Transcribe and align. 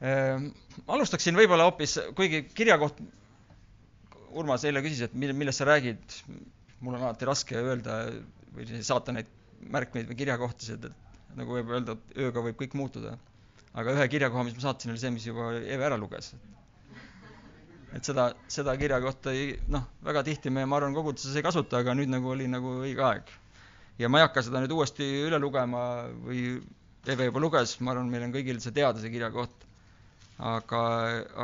alustaksin 0.00 1.36
võib-olla 1.38 1.66
hoopis, 1.68 1.98
kuigi 2.16 2.44
kirja 2.54 2.78
koht, 2.78 3.00
Urmas 4.38 4.62
eile 4.68 4.82
küsis, 4.84 5.06
et 5.06 5.14
mille, 5.16 5.32
millest 5.32 5.62
sa 5.62 5.64
räägid, 5.64 6.02
mul 6.84 6.98
on 6.98 7.06
alati 7.06 7.26
raske 7.26 7.56
öelda 7.56 7.94
või 8.54 8.82
saata 8.84 9.14
neid 9.16 9.30
märkmeid 9.72 10.10
või 10.10 10.18
kirjakohtasid, 10.18 10.84
et 10.84 11.38
nagu 11.38 11.56
võib 11.56 11.72
öelda, 11.72 11.94
et 11.96 12.20
ööga 12.26 12.42
võib 12.44 12.58
kõik 12.60 12.76
muutuda. 12.78 13.16
aga 13.78 13.94
ühe 13.94 14.04
kirjakoha, 14.12 14.44
mis 14.44 14.54
ma 14.58 14.60
saatsin, 14.66 14.92
oli 14.92 15.00
see, 15.00 15.10
mis 15.14 15.26
juba 15.26 15.48
Eve 15.58 15.84
ära 15.86 15.96
luges. 15.96 16.34
et 17.96 18.04
seda, 18.04 18.34
seda 18.48 18.76
kirjakohta 18.76 19.32
ei, 19.32 19.58
noh, 19.68 19.86
väga 20.04 20.22
tihti 20.22 20.50
me, 20.50 20.66
ma 20.66 20.76
arvan, 20.76 20.94
koguduses 20.94 21.34
ei 21.34 21.42
kasuta, 21.42 21.78
aga 21.78 21.94
nüüd 21.94 22.12
nagu 22.12 22.28
oli 22.28 22.46
nagu 22.48 22.82
õige 22.84 23.02
aeg. 23.02 23.32
ja 23.98 24.08
ma 24.08 24.20
ei 24.20 24.28
hakka 24.28 24.42
seda 24.42 24.60
nüüd 24.60 24.76
uuesti 24.76 25.08
üle 25.24 25.40
lugema 25.40 26.04
või 26.24 26.60
Eve 27.08 27.30
juba 27.30 27.40
luges, 27.40 27.78
ma 27.80 27.94
arvan, 27.94 28.10
meil 28.12 28.28
on 28.28 28.36
kõigil 28.36 28.60
see 28.60 28.76
teada, 28.76 29.00
see 29.00 29.10
kirjakoht 29.10 29.67
aga, 30.38 30.80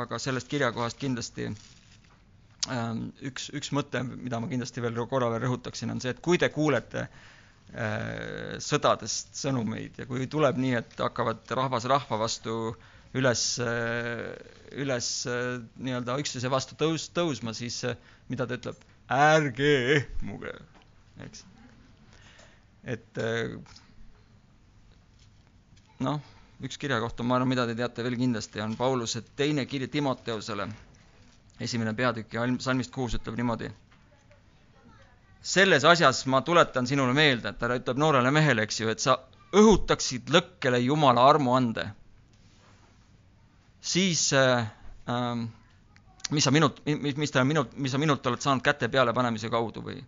aga 0.03 0.19
sellest 0.21 0.47
kirjakohast 0.51 0.99
kindlasti 1.01 1.49
ähm, 2.71 3.09
üks, 3.27 3.49
üks 3.55 3.71
mõte, 3.75 4.01
mida 4.07 4.39
ma 4.39 4.47
kindlasti 4.51 4.83
veel 4.83 4.99
korra 5.11 5.29
veel 5.33 5.43
rõhutaksin, 5.45 5.91
on 5.91 6.01
see, 6.03 6.13
et 6.15 6.21
kui 6.23 6.39
te 6.41 6.47
kuulete 6.53 7.03
äh, 7.05 8.55
sõdadest 8.63 9.35
sõnumeid 9.41 9.99
ja 9.99 10.07
kui 10.09 10.27
tuleb 10.31 10.59
nii, 10.63 10.77
et 10.79 10.95
hakkavad 11.03 11.43
rahvas 11.59 11.87
rahva 11.91 12.21
vastu 12.23 12.55
üles, 13.15 13.43
äh, 13.63 14.31
üles 14.79 15.09
äh, 15.31 15.57
nii-öelda 15.75 16.15
üksteise 16.23 16.51
vastu 16.51 16.79
tõus, 16.79 17.09
tõusma, 17.15 17.53
siis 17.55 17.81
mida 18.31 18.47
ta 18.47 18.59
ütleb? 18.59 18.79
ärge 19.11 19.73
ehmuge, 19.99 20.55
eks. 21.21 21.43
et 22.89 23.19
noh 26.01 26.17
üks 26.63 26.77
kirjakoht 26.79 27.19
on, 27.19 27.27
ma 27.27 27.35
arvan, 27.35 27.49
mida 27.51 27.65
te 27.67 27.75
teate 27.75 28.03
veel 28.05 28.15
kindlasti, 28.19 28.61
on 28.63 28.75
Pauluse 28.79 29.21
teine 29.35 29.65
kiri 29.67 29.87
Timoteusele, 29.91 30.67
esimene 31.61 31.93
peatükk 31.97 32.33
ja 32.37 32.45
salmist 32.63 32.93
kuus 32.95 33.17
ütleb 33.17 33.35
niimoodi. 33.39 33.71
selles 35.45 35.83
asjas 35.85 36.25
ma 36.25 36.41
tuletan 36.41 36.87
sinule 36.87 37.13
meelde, 37.13 37.49
et 37.49 37.59
ta 37.59 37.67
ütleb 37.75 37.97
noorele 38.01 38.31
mehele, 38.31 38.63
eks 38.63 38.79
ju, 38.79 38.89
et 38.89 38.99
sa 38.99 39.19
õhutaksid 39.53 40.31
lõkkele 40.33 40.79
Jumala 40.79 41.27
armuande. 41.29 41.89
siis 43.81 44.33
äh, 44.33 44.65
äh, 45.09 45.47
mis 46.31 46.43
sa 46.43 46.51
minut, 46.51 46.81
mis, 46.85 47.15
mis 47.17 47.31
ta 47.31 47.43
minut, 47.43 47.75
mis 47.77 47.91
sa 47.91 47.97
minult 47.97 48.25
oled 48.25 48.41
saanud 48.41 48.63
käte 48.63 48.87
peale 48.89 49.13
panemise 49.13 49.49
kaudu 49.49 49.81
või? 49.83 50.03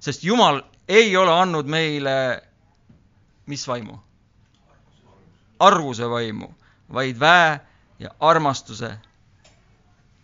sest 0.00 0.24
Jumal 0.24 0.60
ei 0.88 1.16
ole 1.16 1.32
andnud 1.32 1.66
meile 1.66 2.42
mis 3.46 3.64
vaimu 3.68 3.98
arvuse 5.58 6.08
vaimu, 6.10 6.48
vaid 6.92 7.18
väe 7.20 7.60
ja 8.02 8.10
armastuse 8.20 8.90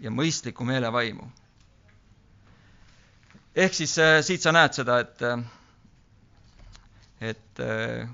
ja 0.00 0.10
mõistliku 0.10 0.64
meele 0.66 0.90
vaimu. 0.92 1.28
ehk 3.54 3.74
siis 3.74 3.98
äh, 3.98 4.20
siit 4.22 4.42
sa 4.42 4.52
näed 4.52 4.72
seda, 4.72 4.98
et, 5.00 5.22
äh, 5.22 5.42
et 7.20 7.60
äh, 7.60 8.08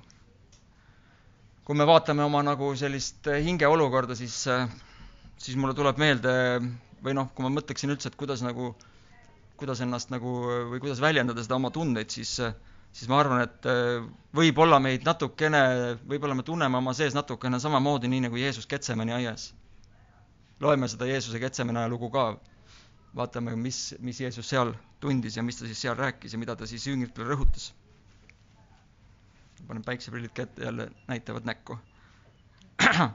kui 1.65 1.77
me 1.77 1.87
vaatame 1.87 2.25
oma 2.25 2.43
nagu 2.43 2.73
sellist 2.77 3.27
hingeolukorda, 3.27 4.15
siis, 4.15 4.47
siis 5.39 5.57
mulle 5.57 5.75
tuleb 5.75 5.99
meelde 5.99 6.33
või 7.03 7.15
noh, 7.15 7.29
kui 7.35 7.45
ma 7.45 7.51
mõtleksin 7.53 7.93
üldse, 7.93 8.09
et 8.09 8.17
kuidas 8.19 8.43
nagu, 8.43 8.73
kuidas 9.61 9.81
ennast 9.85 10.11
nagu 10.11 10.39
või 10.73 10.81
kuidas 10.81 11.03
väljendada 11.03 11.43
seda 11.45 11.59
oma 11.61 11.71
tundeid, 11.75 12.11
siis 12.11 12.39
äh, 12.41 12.55
siis 12.97 13.11
ma 13.13 13.19
arvan, 13.21 13.43
et 13.45 13.67
äh, 13.69 14.05
võib-olla 14.37 14.79
meid 14.81 15.05
natukene, 15.05 15.61
võib-olla 16.09 16.37
me 16.39 16.45
tunneme 16.47 16.79
oma 16.81 16.95
sees 16.97 17.17
natukene 17.17 17.61
samamoodi, 17.61 18.09
nii 18.09 18.23
nagu 18.25 18.41
Jeesus 18.41 18.69
Ketsemani 18.71 19.13
aias. 19.19 19.51
loeme 20.61 20.89
seda 20.89 21.05
Jeesuse 21.05 21.41
Ketsemani 21.41 21.83
ajalugu 21.83 22.09
ka, 22.15 22.23
vaatame, 23.17 23.57
mis, 23.61 23.95
mis 24.01 24.21
Jeesus 24.21 24.49
seal 24.49 24.73
tundis 25.01 25.37
ja 25.37 25.43
mis 25.45 25.59
ta 25.61 25.69
siis 25.69 25.83
seal 25.85 25.97
rääkis 25.99 26.33
ja 26.33 26.39
mida 26.41 26.57
ta 26.57 26.67
siis 26.67 26.87
jüngritele 26.89 27.29
rõhutas. 27.35 27.75
panen 29.67 29.85
päikseprillid 29.85 30.33
kätte, 30.33 30.65
jälle 30.65 30.91
näitavad 31.09 31.45
näkku. 31.45 31.79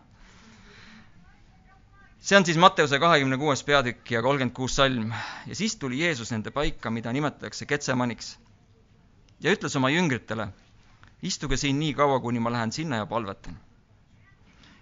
see 2.27 2.37
on 2.37 2.45
siis 2.45 2.57
Matteuse 2.57 2.99
kahekümne 2.99 3.37
kuues 3.37 3.63
peatükk 3.63 4.11
ja 4.11 4.21
kolmkümmend 4.21 4.53
kuus 4.55 4.75
salm 4.75 5.13
ja 5.47 5.55
siis 5.55 5.75
tuli 5.75 5.99
Jeesus 6.03 6.31
nende 6.31 6.51
paika, 6.51 6.89
mida 6.91 7.13
nimetatakse 7.13 7.65
Ketsemaniks 7.65 8.37
ja 9.43 9.51
ütles 9.51 9.75
oma 9.75 9.89
jüngritele, 9.89 10.47
istuge 11.21 11.57
siin 11.57 11.79
nii 11.79 11.93
kaua, 11.97 12.19
kuni 12.19 12.39
ma 12.39 12.51
lähen 12.51 12.71
sinna 12.71 13.01
ja 13.01 13.05
palvetan. 13.05 13.57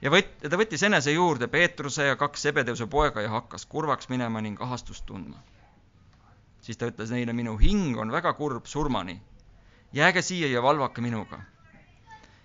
ja 0.02 0.12
võt-, 0.12 0.36
ta 0.50 0.58
võttis 0.59 0.84
enese 0.84 1.12
juurde 1.12 1.47
Peetruse 1.47 2.06
ja 2.08 2.16
kaks 2.16 2.42
Sebedeuse 2.42 2.88
poega 2.88 3.22
ja 3.22 3.30
hakkas 3.30 3.66
kurvaks 3.66 4.09
minema 4.09 4.42
ning 4.42 4.62
ahastust 4.62 5.06
tundma. 5.06 5.38
siis 6.62 6.78
ta 6.78 6.92
ütles 6.92 7.12
neile, 7.12 7.34
minu 7.34 7.58
hing 7.58 7.97
on 7.97 8.12
väga 8.12 8.34
kurb 8.34 8.66
surmani. 8.66 9.22
jääge 9.94 10.22
siia 10.22 10.47
ja 10.47 10.62
valvake 10.64 11.02
minuga. 11.02 11.40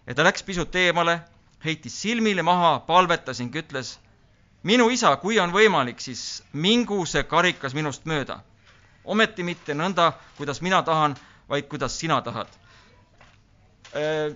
ja 0.06 0.14
ta 0.14 0.24
läks 0.24 0.42
pisut 0.42 0.74
eemale, 0.74 1.20
heitis 1.64 2.02
silmile 2.02 2.42
maha, 2.42 2.78
palvetas 2.80 3.40
ning 3.40 3.54
ütles, 3.56 3.98
minu 4.62 4.90
isa, 4.90 5.16
kui 5.16 5.38
on 5.40 5.52
võimalik, 5.52 6.00
siis 6.00 6.42
mingu 6.52 7.06
see 7.06 7.22
karikas 7.22 7.74
minust 7.74 8.04
mööda. 8.04 8.40
ometi 9.04 9.42
mitte 9.42 9.74
nõnda, 9.74 10.12
kuidas 10.36 10.62
mina 10.62 10.82
tahan 10.82 11.16
vaid 11.48 11.68
kuidas 11.68 11.98
sina 12.00 12.20
tahad. 12.24 12.48
Äh, 13.94 14.32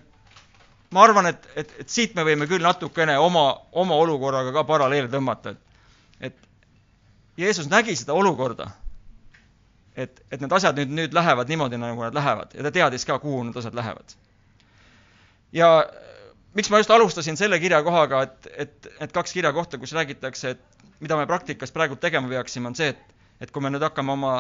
ma 0.90 1.02
arvan, 1.04 1.26
et, 1.32 1.48
et, 1.56 1.72
et 1.84 1.88
siit 1.92 2.14
me 2.16 2.24
võime 2.26 2.46
küll 2.48 2.62
natukene 2.64 3.16
oma, 3.20 3.46
oma 3.72 3.96
olukorraga 4.00 4.52
ka 4.56 4.64
paralleele 4.68 5.10
tõmmata, 5.12 5.52
et, 5.54 6.30
et 6.30 6.38
Jeesus 7.38 7.68
nägi 7.70 7.96
seda 7.98 8.16
olukorda, 8.16 8.70
et, 9.98 10.22
et 10.32 10.40
need 10.40 10.54
asjad 10.54 10.78
nüüd, 10.78 10.94
nüüd 11.00 11.16
lähevad 11.16 11.50
niimoodi, 11.50 11.80
nagu 11.80 12.06
nad 12.06 12.16
lähevad 12.16 12.54
ja 12.56 12.64
ta 12.66 12.72
teadis 12.74 13.04
ka, 13.08 13.18
kuhu 13.22 13.42
need 13.48 13.58
asjad 13.60 13.76
lähevad. 13.76 14.14
ja 15.52 15.68
miks 16.54 16.70
ma 16.70 16.80
just 16.80 16.90
alustasin 16.90 17.36
selle 17.36 17.58
kirjakohaga, 17.60 18.22
et, 18.28 18.48
et 18.64 18.88
need 19.00 19.12
kaks 19.14 19.32
kirjakohta, 19.36 19.78
kus 19.78 19.92
räägitakse, 19.96 20.54
et 20.56 20.84
mida 21.00 21.16
me 21.18 21.26
praktikas 21.26 21.72
praegu 21.74 21.96
tegema 21.96 22.28
peaksime, 22.32 22.70
on 22.70 22.78
see, 22.78 22.88
et, 22.94 23.18
et 23.40 23.52
kui 23.52 23.62
me 23.62 23.70
nüüd 23.74 23.84
hakkame 23.84 24.14
oma 24.14 24.32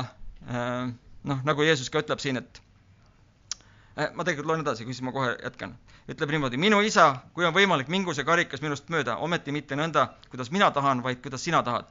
äh, 0.48 0.88
noh, 1.24 1.40
nagu 1.44 1.62
Jeesus 1.66 1.90
ka 1.90 2.02
ütleb 2.02 2.20
siin, 2.22 2.38
et 2.40 2.60
äh, 3.98 4.10
ma 4.14 4.24
tegelikult 4.24 4.52
loen 4.52 4.64
edasi, 4.64 4.86
siis 4.86 5.02
ma 5.02 5.12
kohe 5.14 5.34
jätkan. 5.36 5.76
ütleb 6.08 6.30
niimoodi, 6.32 6.56
minu 6.56 6.80
isa, 6.80 7.08
kui 7.34 7.44
on 7.44 7.54
võimalik, 7.54 7.88
mingu 7.92 8.14
see 8.16 8.24
karikas 8.24 8.62
minust 8.64 8.88
mööda, 8.88 9.18
ometi 9.24 9.52
mitte 9.52 9.76
nõnda, 9.76 10.08
kuidas 10.30 10.52
mina 10.54 10.70
tahan, 10.70 11.02
vaid 11.02 11.22
kuidas 11.22 11.44
sina 11.44 11.62
tahad. 11.62 11.86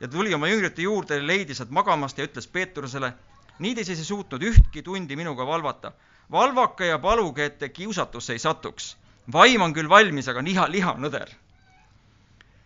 ja 0.00 0.08
tuli 0.08 0.34
oma 0.34 0.48
jüngrite 0.48 0.82
juurde, 0.82 1.20
leidis 1.26 1.60
nad 1.60 1.70
magamast 1.70 2.18
ja 2.18 2.24
ütles 2.24 2.46
Peetrusele, 2.46 3.12
nii 3.58 3.74
te 3.74 3.84
siis 3.84 3.98
ei 3.98 4.04
suutnud 4.04 4.42
ühtki 4.42 4.82
tundi 4.82 5.16
minuga 5.16 5.46
valvata. 5.46 5.92
valvake 6.30 6.86
ja 6.86 6.98
paluge, 6.98 7.44
et 7.44 7.58
te 7.58 7.68
kiusatusse 7.68 8.32
ei 8.32 8.38
satuks. 8.38 8.96
vaim 9.32 9.62
on 9.62 9.72
küll 9.74 9.88
valmis, 9.88 10.28
aga 10.28 10.42
liha, 10.42 10.68
liha 10.68 10.92
on 10.92 11.02
nõder. 11.02 11.32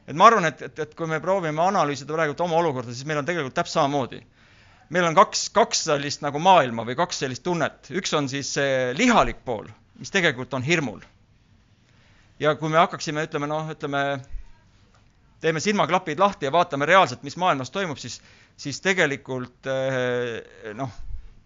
et 0.07 0.17
ma 0.17 0.27
arvan, 0.27 0.45
et, 0.45 0.63
et, 0.63 0.79
et 0.79 0.95
kui 0.95 1.07
me 1.07 1.21
proovime 1.21 1.63
analüüsida 1.63 2.13
praegu 2.13 2.35
oma 2.43 2.57
olukorda, 2.57 2.93
siis 2.93 3.07
meil 3.07 3.19
on 3.19 3.25
tegelikult 3.25 3.55
täpselt 3.55 3.75
samamoodi 3.75 4.27
meil 4.91 5.07
on 5.07 5.17
kaks, 5.17 5.49
kaks 5.55 5.85
sellist 5.89 6.25
nagu 6.25 6.41
maailma 6.43 6.85
või 6.87 6.97
kaks 6.99 7.23
sellist 7.23 7.45
tunnet, 7.47 7.91
üks 7.95 8.13
on 8.19 8.29
siis 8.31 8.51
see 8.59 8.91
lihalik 8.99 9.45
pool, 9.47 9.69
mis 10.01 10.13
tegelikult 10.13 10.55
on 10.59 10.67
hirmul. 10.67 11.01
ja 12.41 12.55
kui 12.57 12.73
me 12.73 12.81
hakkaksime, 12.81 13.25
ütleme 13.29 13.49
noh, 13.51 13.71
ütleme, 13.71 14.03
teeme 15.41 15.61
silmaklapid 15.61 16.19
lahti 16.19 16.49
ja 16.49 16.53
vaatame 16.53 16.89
reaalselt, 16.89 17.23
mis 17.23 17.37
maailmas 17.37 17.71
toimub, 17.71 17.99
siis, 17.99 18.21
siis 18.57 18.81
tegelikult 18.81 19.69
eh, 19.71 20.75
noh, 20.75 20.93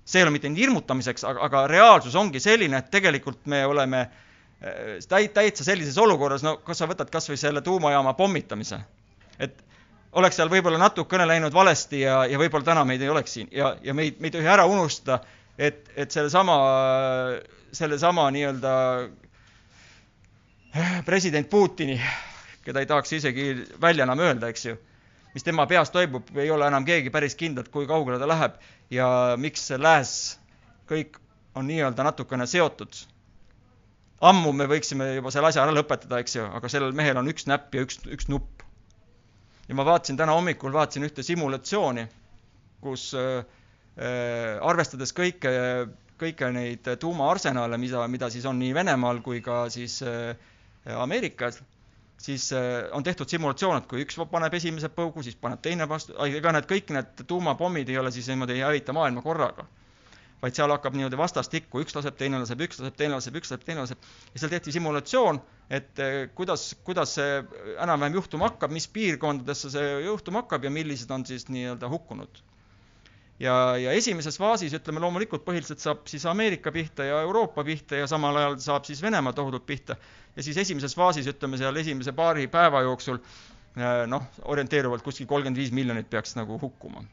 see 0.04 0.20
ei 0.20 0.26
ole 0.26 0.34
mitte 0.34 0.52
hirmutamiseks, 0.56 1.24
aga, 1.28 1.44
aga 1.48 1.66
reaalsus 1.70 2.16
ongi 2.16 2.40
selline, 2.40 2.80
et 2.80 2.90
tegelikult 2.94 3.44
me 3.50 3.64
oleme 3.66 4.06
eh, 4.06 5.04
täitsa 5.08 5.66
sellises 5.66 5.98
olukorras, 6.00 6.46
no 6.46 6.56
kas 6.64 6.80
sa 6.80 6.88
võtad 6.88 7.12
kas 7.12 7.28
või 7.28 7.40
selle 7.40 7.64
tuumajaama 7.66 8.16
pommitamise, 8.16 8.80
et 9.38 9.63
oleks 10.14 10.38
seal 10.38 10.50
võib-olla 10.52 10.78
natukene 10.78 11.26
läinud 11.26 11.54
valesti 11.54 12.04
ja, 12.04 12.22
ja 12.30 12.38
võib-olla 12.38 12.68
täna 12.70 12.84
meid 12.88 13.02
ei 13.02 13.10
oleks 13.10 13.34
siin 13.36 13.50
ja, 13.54 13.74
ja 13.82 13.94
me 13.94 14.06
ei, 14.06 14.14
me 14.18 14.30
ei 14.30 14.34
tohi 14.36 14.48
ära 14.50 14.66
unustada, 14.70 15.20
et, 15.58 15.88
et 15.96 16.14
sellesama, 16.14 16.56
sellesama 17.74 18.28
nii-öelda 18.34 18.74
president 21.08 21.50
Putini, 21.50 21.98
keda 22.66 22.82
ei 22.82 22.90
tahaks 22.90 23.12
isegi 23.18 23.48
välja 23.80 24.06
enam 24.06 24.22
öelda, 24.22 24.50
eks 24.50 24.68
ju, 24.70 24.76
mis 25.34 25.46
tema 25.46 25.66
peas 25.70 25.90
toimub, 25.94 26.30
ei 26.38 26.50
ole 26.50 26.66
enam 26.70 26.86
keegi 26.86 27.12
päris 27.14 27.36
kindlad, 27.38 27.70
kui 27.74 27.86
kaugele 27.90 28.20
ta 28.22 28.30
läheb 28.30 28.58
ja 28.94 29.08
miks 29.40 29.68
lääs 29.78 30.14
kõik 30.90 31.18
on 31.54 31.66
nii-öelda 31.70 32.06
natukene 32.06 32.46
seotud. 32.50 32.94
ammu 34.24 34.52
me 34.56 34.64
võiksime 34.70 35.14
juba 35.16 35.30
selle 35.30 35.50
asja 35.50 35.62
ära 35.66 35.74
lõpetada, 35.74 36.18
eks 36.22 36.36
ju, 36.36 36.44
aga 36.46 36.68
sellel 36.70 36.94
mehel 36.96 37.18
on 37.20 37.28
üks 37.28 37.46
näpp 37.50 37.74
ja 37.74 37.82
üks, 37.84 37.98
üks 38.06 38.28
nupp 38.30 38.53
ja 39.68 39.74
ma 39.74 39.84
vaatasin 39.84 40.16
täna 40.16 40.34
hommikul, 40.36 40.72
vaatasin 40.72 41.06
ühte 41.08 41.22
simulatsiooni, 41.26 42.06
kus 42.84 43.10
äh, 43.18 43.44
äh, 43.96 44.58
arvestades 44.62 45.14
kõike, 45.16 45.52
kõiki 46.20 46.50
neid 46.54 46.90
tuumaarsenale, 47.00 47.78
mida, 47.80 48.04
mida 48.08 48.30
siis 48.32 48.44
on 48.48 48.58
nii 48.60 48.74
Venemaal 48.76 49.22
kui 49.24 49.40
ka 49.44 49.64
siis 49.72 50.00
äh, 50.04 50.34
Ameerikas, 51.00 51.62
siis 52.20 52.50
äh, 52.52 52.84
on 52.92 53.02
tehtud 53.02 53.28
simulatsioon, 53.30 53.80
et 53.80 53.88
kui 53.90 54.04
üks 54.04 54.18
paneb 54.30 54.54
esimese 54.60 54.90
põugu, 54.92 55.24
siis 55.24 55.38
paneb 55.40 55.62
teine 55.64 55.88
vastu, 55.88 56.16
ega 56.28 56.52
need 56.54 56.68
kõik 56.70 56.92
need 56.94 57.24
tuumapommid 57.28 57.88
ei 57.88 57.98
ole 58.00 58.12
siis 58.14 58.28
niimoodi 58.30 58.58
ei 58.58 58.66
hävita 58.66 58.96
maailma 58.96 59.24
korraga. 59.24 59.66
Vaid 60.42 60.56
seal 60.56 60.72
hakkab 60.74 60.96
niimoodi 60.96 61.18
vastastikku, 61.20 61.82
üks 61.84 61.94
laseb, 61.96 62.16
teine 62.20 62.40
laseb, 62.42 62.60
üks 62.66 62.80
laseb, 62.80 62.96
teine 62.98 63.18
laseb, 63.18 63.36
üks 63.40 63.52
laseb, 63.52 63.66
teine 63.66 63.84
laseb. 63.84 64.08
ja 64.34 64.42
seal 64.42 64.54
tehti 64.56 64.74
simulatsioon, 64.74 65.42
et 65.70 66.02
äh, 66.02 66.16
kuidas, 66.34 66.70
kuidas 66.84 67.14
see 67.18 67.38
enam-vähem 67.74 68.18
juhtuma 68.20 68.50
hakkab, 68.50 68.74
mis 68.74 68.88
piirkondadesse 68.92 69.72
see 69.76 69.94
juhtuma 70.08 70.44
hakkab 70.44 70.66
ja 70.66 70.74
millised 70.74 71.10
on 71.14 71.26
siis 71.28 71.48
nii-öelda 71.52 71.88
hukkunud 71.92 72.44
ja, 73.40 73.54
ja 73.80 73.94
esimeses 73.96 74.38
faasis 74.38 74.74
ütleme 74.76 75.02
loomulikult 75.02 75.44
põhiliselt 75.46 75.82
saab 75.82 76.06
siis 76.10 76.26
Ameerika 76.30 76.72
pihta 76.74 77.06
ja 77.08 77.20
Euroopa 77.24 77.64
pihta 77.66 77.98
ja 77.98 78.06
samal 78.10 78.36
ajal 78.40 78.58
saab 78.62 78.86
siis 78.88 79.02
Venemaa 79.02 79.32
tohutult 79.32 79.66
pihta. 79.66 79.96
ja 80.36 80.42
siis 80.42 80.56
esimeses 80.56 80.94
faasis, 80.94 81.26
ütleme 81.30 81.58
seal 81.58 81.76
esimese 81.76 82.12
paari 82.12 82.46
päeva 82.48 82.82
jooksul 82.86 83.18
eh, 83.18 84.06
noh, 84.06 84.30
orienteeruvalt 84.44 85.02
kuskil 85.02 85.26
kolmkümmend 85.26 85.58
viis 85.58 85.72
miljonit 85.72 86.10
peaks 86.10 86.36
nagu 86.36 86.58
hukkuma. 86.60 87.04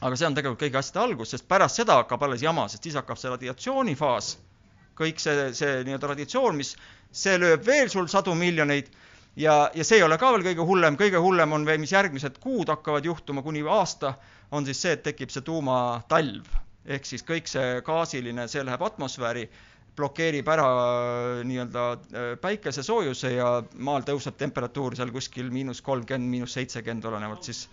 Aga 0.00 0.16
see 0.16 0.28
on 0.28 0.36
tegelikult 0.36 0.60
kõigi 0.60 0.78
asjade 0.80 1.02
algus, 1.04 1.32
sest 1.32 1.46
pärast 1.48 1.80
seda 1.80 1.96
hakkab 2.02 2.26
alles 2.26 2.44
jama, 2.44 2.66
sest 2.68 2.84
siis 2.84 2.98
hakkab 2.98 3.20
see 3.20 3.32
radiatsioonifaas, 3.32 4.30
kõik 4.96 5.20
see, 5.22 5.50
see 5.56 5.82
nii-öelda 5.86 6.12
radiatsioon, 6.12 6.56
mis, 6.58 6.74
see 7.12 7.36
lööb 7.40 7.64
veel 7.64 7.88
sul 7.92 8.08
sadu 8.12 8.34
miljoneid 8.36 8.90
ja, 9.40 9.70
ja 9.74 9.84
see 9.84 10.00
ei 10.00 10.04
ole 10.04 10.18
ka 10.20 10.32
veel 10.34 10.44
kõige 10.50 10.66
hullem, 10.68 10.98
kõige 11.00 11.22
hullem 11.22 11.56
on 11.56 11.64
veel, 11.68 11.80
mis 11.80 11.94
järgmised 11.96 12.36
kuud 12.42 12.72
hakkavad 12.72 13.08
juhtuma 13.08 13.44
kuni 13.44 13.64
aasta, 13.68 14.16
on 14.52 14.68
siis 14.68 14.82
see, 14.84 14.96
et 14.96 15.04
tekib 15.06 15.32
see 15.32 15.44
tuumatalv. 15.46 16.44
ehk 16.86 17.08
siis 17.08 17.24
kõik 17.26 17.48
see 17.50 17.80
gaasiline, 17.86 18.44
see 18.48 18.62
läheb 18.62 18.82
atmosfääri, 18.86 19.48
blokeerib 19.96 20.46
ära 20.52 20.66
nii-öelda 21.48 21.86
äh, 21.96 22.28
päikesesoojuse 22.40 23.32
ja 23.32 23.48
maal 23.80 24.04
tõuseb 24.06 24.36
temperatuur 24.38 24.94
seal 24.94 25.10
kuskil 25.10 25.48
miinus 25.50 25.80
kolmkümmend, 25.82 26.30
miinus 26.30 26.52
seitsekümmend, 26.54 27.08
olenevalt 27.08 27.48
siis 27.48 27.64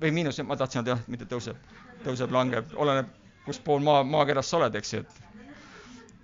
või 0.00 0.14
miinus, 0.14 0.40
ma 0.46 0.56
tahtsin 0.56 0.82
öelda 0.82 0.96
jah, 0.96 1.04
mitte 1.12 1.28
tõuseb, 1.30 1.58
tõuseb, 2.06 2.32
langeb, 2.34 2.72
oleneb, 2.80 3.10
kus 3.46 3.60
pool 3.62 3.82
maa, 3.84 4.02
maakerast 4.06 4.52
sa 4.52 4.60
oled, 4.60 4.80
eks 4.80 4.94
ju, 4.96 5.02
et 5.02 5.32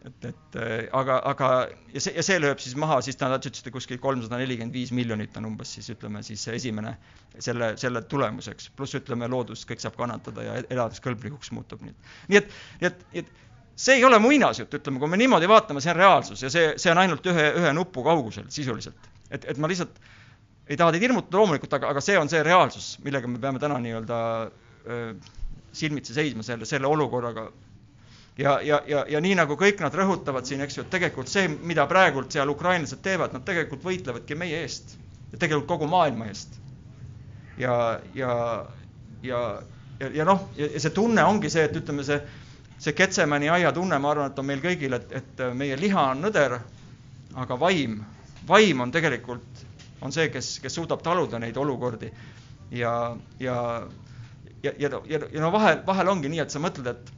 et, 0.09 0.25
et 0.31 0.57
äh, 0.57 0.89
aga, 0.95 1.19
aga 1.27 1.49
ja 1.93 2.03
see, 2.03 2.13
ja 2.17 2.25
see 2.25 2.39
lööb 2.41 2.61
siis 2.63 2.77
maha, 2.79 3.01
siis 3.05 3.19
nad 3.21 3.35
ütlesid 3.39 3.71
kuskil 3.75 3.99
kolmsada 4.03 4.39
nelikümmend 4.41 4.77
viis 4.77 4.93
miljonit 4.95 5.37
on 5.41 5.49
umbes 5.51 5.73
siis 5.77 5.91
ütleme 5.95 6.23
siis 6.27 6.45
esimene 6.53 6.95
selle, 7.45 7.73
selle 7.81 8.03
tulemuseks, 8.11 8.71
pluss 8.79 8.97
ütleme, 8.99 9.29
loodus 9.31 9.67
kõik 9.69 9.83
saab 9.83 9.99
kannatada 9.99 10.47
ja 10.47 10.57
elatuskõlblikuks 10.71 11.53
muutub 11.57 11.83
nüüd. 11.85 12.09
nii 12.31 12.41
et, 12.41 12.55
nii 12.81 12.91
et, 12.91 13.05
et 13.23 13.33
see 13.79 13.99
ei 13.99 14.07
ole 14.07 14.19
muinasjutt, 14.23 14.79
ütleme, 14.81 15.03
kui 15.03 15.11
me 15.11 15.21
niimoodi 15.21 15.51
vaatame, 15.51 15.83
see 15.85 15.93
on 15.95 16.01
reaalsus 16.01 16.47
ja 16.47 16.53
see, 16.53 16.73
see 16.81 16.95
on 16.95 17.03
ainult 17.05 17.27
ühe, 17.31 17.51
ühe 17.61 17.75
nupu 17.77 18.07
kaugusel 18.07 18.49
sisuliselt. 18.55 19.11
et, 19.31 19.45
et 19.45 19.59
ma 19.59 19.71
lihtsalt 19.71 20.01
ei 20.69 20.77
taha 20.77 20.93
teid 20.93 21.07
hirmutada 21.07 21.41
loomulikult, 21.41 21.73
aga, 21.79 21.95
aga 21.95 22.03
see 22.05 22.19
on 22.21 22.29
see 22.29 22.43
reaalsus, 22.45 22.99
millega 23.05 23.29
me 23.31 23.41
peame 23.41 23.63
täna 23.63 23.79
nii-öelda 23.81 24.19
silmitsi 25.73 26.15
seisma 26.17 26.43
selle, 26.43 26.69
selle 26.69 26.87
olukorraga 26.87 27.49
ja, 28.39 28.61
ja, 28.63 28.83
ja, 28.87 29.05
ja 29.09 29.21
nii 29.21 29.35
nagu 29.39 29.57
kõik 29.59 29.83
nad 29.83 29.95
rõhutavad 29.95 30.47
siin, 30.47 30.63
eks 30.65 30.79
ju, 30.79 30.85
et 30.87 30.93
tegelikult 30.93 31.31
see, 31.31 31.49
mida 31.51 31.87
praegult 31.91 32.33
seal 32.33 32.51
ukrainlased 32.53 33.03
teevad, 33.03 33.35
nad 33.35 33.45
tegelikult 33.47 33.85
võitlevadki 33.85 34.39
meie 34.39 34.63
eest 34.63 34.95
ja 35.33 35.39
tegelikult 35.39 35.69
kogu 35.75 35.89
maailma 35.91 36.29
eest. 36.31 36.59
ja, 37.59 38.01
ja, 38.15 38.35
ja, 39.23 39.41
ja, 40.01 40.11
ja 40.15 40.29
noh, 40.29 40.49
ja 40.57 40.71
see 40.79 40.95
tunne 40.95 41.25
ongi 41.27 41.51
see, 41.51 41.67
et 41.67 41.77
ütleme, 41.77 42.07
see, 42.07 42.21
see 42.79 42.95
Getsemani 42.95 43.51
aia 43.51 43.73
tunne, 43.75 43.99
ma 43.99 44.15
arvan, 44.15 44.31
et 44.31 44.39
on 44.39 44.47
meil 44.47 44.63
kõigil, 44.63 44.95
et, 44.95 45.13
et 45.13 45.43
meie 45.59 45.77
liha 45.77 46.11
on 46.13 46.23
nõder, 46.29 46.61
aga 47.35 47.59
vaim, 47.59 47.99
vaim 48.47 48.87
on 48.87 48.95
tegelikult, 48.95 49.58
on 50.03 50.13
see, 50.15 50.29
kes, 50.33 50.59
kes 50.63 50.75
suudab 50.79 51.03
taluda 51.03 51.39
neid 51.39 51.57
olukordi. 51.57 52.11
ja, 52.71 53.17
ja, 53.41 53.57
ja, 54.63 54.73
ja, 54.79 54.91
ja, 55.09 55.21
ja 55.33 55.41
no 55.41 55.53
vahel, 55.53 55.83
vahel 55.87 56.09
ongi 56.09 56.29
nii, 56.29 56.43
et 56.45 56.55
sa 56.55 56.61
mõtled, 56.63 56.87
et 56.87 57.15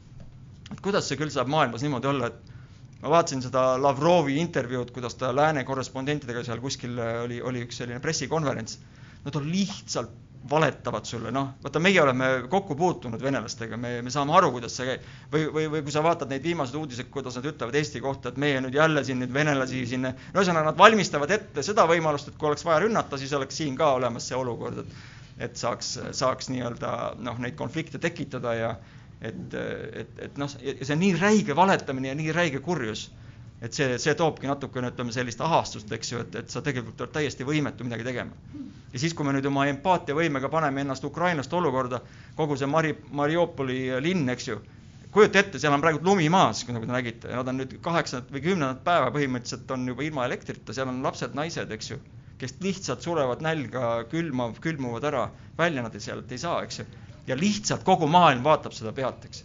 et 0.70 0.80
kuidas 0.84 1.08
see 1.10 1.18
küll 1.18 1.32
saab 1.34 1.50
maailmas 1.50 1.82
niimoodi 1.82 2.08
olla, 2.10 2.30
et 2.30 3.00
ma 3.02 3.10
vaatasin 3.16 3.42
seda 3.42 3.64
Lavrovi 3.80 4.36
intervjuud, 4.38 4.92
kuidas 4.94 5.16
ta 5.18 5.32
lääne 5.34 5.64
korrespondentidega 5.66 6.44
seal 6.46 6.60
kuskil 6.62 6.98
oli, 7.24 7.40
oli 7.42 7.64
üks 7.66 7.80
selline 7.80 8.00
pressikonverents. 8.04 8.78
Nad 9.24 9.36
on 9.36 9.48
lihtsalt 9.50 10.12
valetavad 10.48 11.04
sulle, 11.04 11.31
noh, 11.34 11.50
vaata, 11.62 11.81
meie 11.84 12.00
oleme 12.00 12.28
kokku 12.48 12.75
puutunud 12.76 13.20
venelastega, 13.22 13.76
me, 13.76 13.98
me 14.02 14.10
saame 14.10 14.32
aru, 14.38 14.50
kuidas 14.54 14.76
see 14.78 14.87
käib. 14.88 15.08
või, 15.32 15.44
või, 15.52 15.66
või 15.75 15.82
kui 15.84 15.92
sa 15.92 16.02
vaatad 16.04 16.32
neid 16.32 16.46
viimaseid 16.46 16.78
uudiseid, 16.81 17.10
kuidas 17.12 17.37
nad 17.37 17.48
ütlevad 17.50 17.76
Eesti 17.76 18.00
kohta, 18.00 18.32
et 18.32 18.40
meie 18.40 18.60
nüüd 18.64 18.75
jälle 18.78 19.04
siin 19.04 19.20
nüüd 19.20 19.34
venelasi 19.37 19.84
siin, 19.90 20.08
no 20.08 20.40
ühesõnaga 20.40 20.70
nad 20.70 20.81
valmistavad 20.81 21.34
ette 21.37 21.64
seda 21.66 21.84
võimalust, 21.90 22.32
et 22.32 22.40
kui 22.40 22.48
oleks 22.48 22.64
vaja 22.64 22.81
rünnata, 22.87 23.20
siis 23.20 23.34
oleks 23.37 23.60
siin 23.60 23.76
ka 23.76 23.92
olemas 23.98 24.28
see 24.31 24.38
olukord, 24.38 24.81
et 24.84 25.00
et 25.40 25.56
saaks, 25.56 25.94
saaks 26.12 26.50
nii-öelda 26.52 26.90
noh, 27.25 27.38
neid 27.40 27.54
konflikte 27.56 27.98
tekitada 27.98 28.52
ja 28.58 28.75
et, 29.25 29.54
et, 29.56 30.19
et 30.26 30.40
noh, 30.40 30.50
see 30.50 30.92
on 30.92 31.00
nii 31.00 31.14
räige 31.20 31.56
valetamine 31.56 32.12
ja 32.12 32.16
nii 32.19 32.34
räige 32.37 32.60
kurjus, 32.64 33.06
et 33.60 33.76
see, 33.76 33.96
see 34.00 34.14
toobki 34.16 34.48
natukene, 34.48 34.90
ütleme, 34.92 35.12
sellist 35.14 35.40
ahastust, 35.44 35.90
eks 35.92 36.12
ju, 36.12 36.20
et, 36.24 36.36
et 36.42 36.52
sa 36.52 36.62
tegelikult 36.64 37.00
oled 37.04 37.12
täiesti 37.14 37.46
võimetu 37.46 37.84
midagi 37.84 38.06
tegema. 38.06 38.36
ja 38.92 38.98
siis, 39.02 39.14
kui 39.14 39.26
me 39.26 39.34
nüüd 39.36 39.46
oma 39.50 39.66
empaatiavõimega 39.70 40.48
paneme 40.52 40.84
ennast 40.84 41.04
ukrainlaste 41.04 41.56
olukorda, 41.56 42.00
kogu 42.38 42.56
see 42.56 42.70
Mari-, 42.70 42.96
Mariupoli 43.20 43.82
linn, 44.02 44.28
eks 44.32 44.48
ju, 44.48 44.56
kujuta 45.12 45.42
ette, 45.42 45.60
seal 45.60 45.76
on 45.76 45.84
praegu 45.84 46.00
lumi 46.06 46.30
maas, 46.32 46.64
nagu 46.68 46.86
te 46.86 46.94
nägite, 46.94 47.34
nad 47.34 47.52
on 47.52 47.60
nüüd 47.60 47.76
kaheksandat 47.84 48.32
või 48.32 48.46
kümnendat 48.48 48.82
päeva 48.86 49.12
põhimõtteliselt 49.14 49.76
on 49.76 49.86
juba 49.92 50.08
ilma 50.08 50.26
elektrita, 50.30 50.74
seal 50.76 50.88
on 50.88 51.04
lapsed-naised, 51.04 51.76
eks 51.76 51.92
ju, 51.92 52.00
kes 52.40 52.56
lihtsalt 52.64 53.04
surevad 53.04 53.44
nälga, 53.44 54.06
külma, 54.10 54.48
külmuvad 54.64 55.04
ära, 55.10 55.28
välja 55.58 55.84
nad 55.84 56.00
sealt 56.00 56.32
ei 56.32 56.40
saa, 56.40 56.62
eks 56.64 56.80
ju 56.80 56.88
ja 57.30 57.36
lihtsalt 57.38 57.84
kogu 57.86 58.08
maailm 58.10 58.42
vaatab 58.44 58.74
seda 58.76 58.92
pealt, 58.96 59.24
eks. 59.28 59.44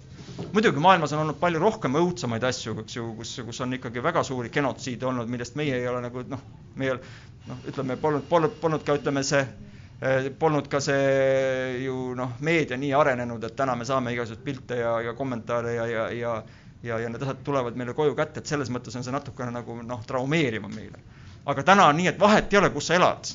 muidugi 0.53 0.81
maailmas 0.81 1.13
on 1.13 1.21
olnud 1.23 1.37
palju 1.39 1.61
rohkem 1.61 1.95
õudsamaid 1.99 2.43
asju, 2.49 2.75
eks 2.83 2.97
ju, 2.97 3.05
kus, 3.19 3.35
kus 3.45 3.61
on 3.61 3.77
ikkagi 3.77 4.03
väga 4.03 4.23
suuri 4.25 4.51
genotsiide 4.53 5.05
olnud, 5.05 5.29
millest 5.31 5.55
meie 5.59 5.77
ei 5.77 5.87
ole 5.91 6.01
nagu 6.07 6.25
noh, 6.31 6.43
meie 6.81 6.97
noh, 6.97 7.63
ütleme, 7.69 7.99
polnud, 8.01 8.27
polnud, 8.29 8.59
polnud 8.61 8.85
ka 8.87 8.97
ütleme 8.97 9.23
see 9.23 9.43
eh, 9.45 10.29
polnud 10.39 10.69
ka 10.71 10.81
see 10.83 11.85
ju 11.85 12.11
noh, 12.17 12.35
meedia 12.41 12.77
nii 12.81 12.93
arenenud, 12.97 13.45
et 13.45 13.55
täna 13.55 13.77
me 13.77 13.87
saame 13.87 14.15
igasuguseid 14.17 14.45
pilte 14.45 14.81
ja, 14.81 14.97
ja 15.09 15.17
kommentaare 15.17 15.77
ja, 15.77 15.89
ja, 15.93 16.11
ja 16.19 16.37
ja, 16.85 16.99
ja 16.99 17.09
need 17.09 17.21
asjad 17.21 17.39
tulevad 17.43 17.77
meile 17.79 17.95
koju 17.97 18.13
kätte, 18.17 18.41
et 18.41 18.49
selles 18.49 18.69
mõttes 18.69 18.93
on 18.97 19.05
see 19.05 19.13
natukene 19.13 19.49
nagu 19.53 19.79
noh, 19.81 20.03
traumeerivam 20.05 20.73
meile. 20.73 20.99
aga 21.45 21.63
täna 21.63 21.87
on 21.89 21.97
nii, 21.97 22.07
et 22.11 22.19
vahet 22.19 22.53
ei 22.53 22.59
ole, 22.59 22.69
kus 22.73 22.89
sa 22.89 22.97
elad. 22.97 23.31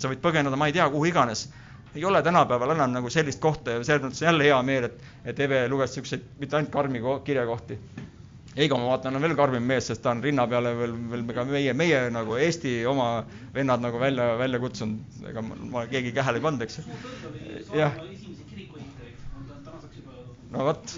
sa 0.00 0.08
võid 0.08 0.22
põgeneda, 0.24 0.56
ma 0.56 0.70
ei 0.70 0.72
tea, 0.72 0.86
kuhu 0.88 1.04
iganes 1.10 1.50
ei 1.94 2.04
ole 2.04 2.22
tänapäeval 2.22 2.70
enam 2.70 2.92
nagu 2.94 3.10
sellist 3.10 3.40
kohta 3.42 3.70
ja 3.74 3.84
selles 3.84 4.04
mõttes 4.04 4.22
jälle 4.22 4.44
hea 4.46 4.60
meel, 4.62 4.86
et, 4.86 5.00
et 5.26 5.40
Eve 5.46 5.64
luges 5.68 5.90
niisuguseid 5.90 6.26
mitte 6.38 6.56
ainult 6.56 6.72
karmi 6.74 7.00
kirjakohti. 7.26 7.78
Heigo, 8.56 8.78
ma 8.78 8.88
vaatan, 8.90 9.14
on 9.16 9.22
veel 9.22 9.34
karmim 9.38 9.62
mees, 9.62 9.86
sest 9.90 10.02
ta 10.02 10.10
on 10.10 10.22
rinna 10.22 10.46
peale 10.50 10.72
veel, 10.78 10.94
veel 11.10 11.22
ka 11.34 11.44
meie, 11.46 11.74
meie 11.74 12.00
nagu 12.10 12.34
Eesti 12.42 12.72
oma 12.90 13.08
vennad 13.54 13.82
nagu 13.84 14.00
välja, 14.02 14.26
välja 14.40 14.58
kutsunud, 14.62 15.20
ega 15.30 15.42
ma, 15.46 15.58
ma 15.74 15.84
keegi 15.90 16.10
kähele 16.16 16.40
ei 16.40 16.44
pannud, 16.46 16.64
eks 16.66 16.80
jah. 17.78 17.94
no 20.50 20.66
vot, 20.66 20.96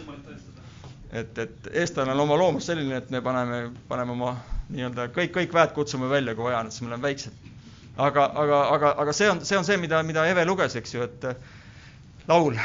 et, 1.12 1.38
et 1.44 1.70
eestlane 1.84 2.16
on 2.16 2.24
oma 2.24 2.40
loomust 2.40 2.72
selline, 2.72 2.96
et 3.02 3.12
me 3.12 3.20
paneme, 3.20 3.62
paneme 3.88 4.16
oma 4.16 4.32
nii-öelda 4.72 5.10
kõik, 5.12 5.34
kõik 5.36 5.56
väed 5.60 5.76
kutsume 5.76 6.08
välja, 6.08 6.32
kui 6.34 6.48
vaja 6.48 6.64
on, 6.64 6.72
sest 6.72 6.86
me 6.86 6.94
oleme 6.94 7.10
väiksed 7.10 7.51
aga, 7.96 8.26
aga, 8.44 8.60
aga, 8.76 8.94
aga 9.04 9.12
see 9.16 9.30
on, 9.30 9.44
see 9.44 9.58
on 9.58 9.64
see, 9.68 9.76
mida, 9.80 10.02
mida 10.06 10.26
Eve 10.30 10.44
luges, 10.48 10.76
eks 10.78 10.94
ju, 10.94 11.06
et 11.08 12.28
laul, 12.28 12.56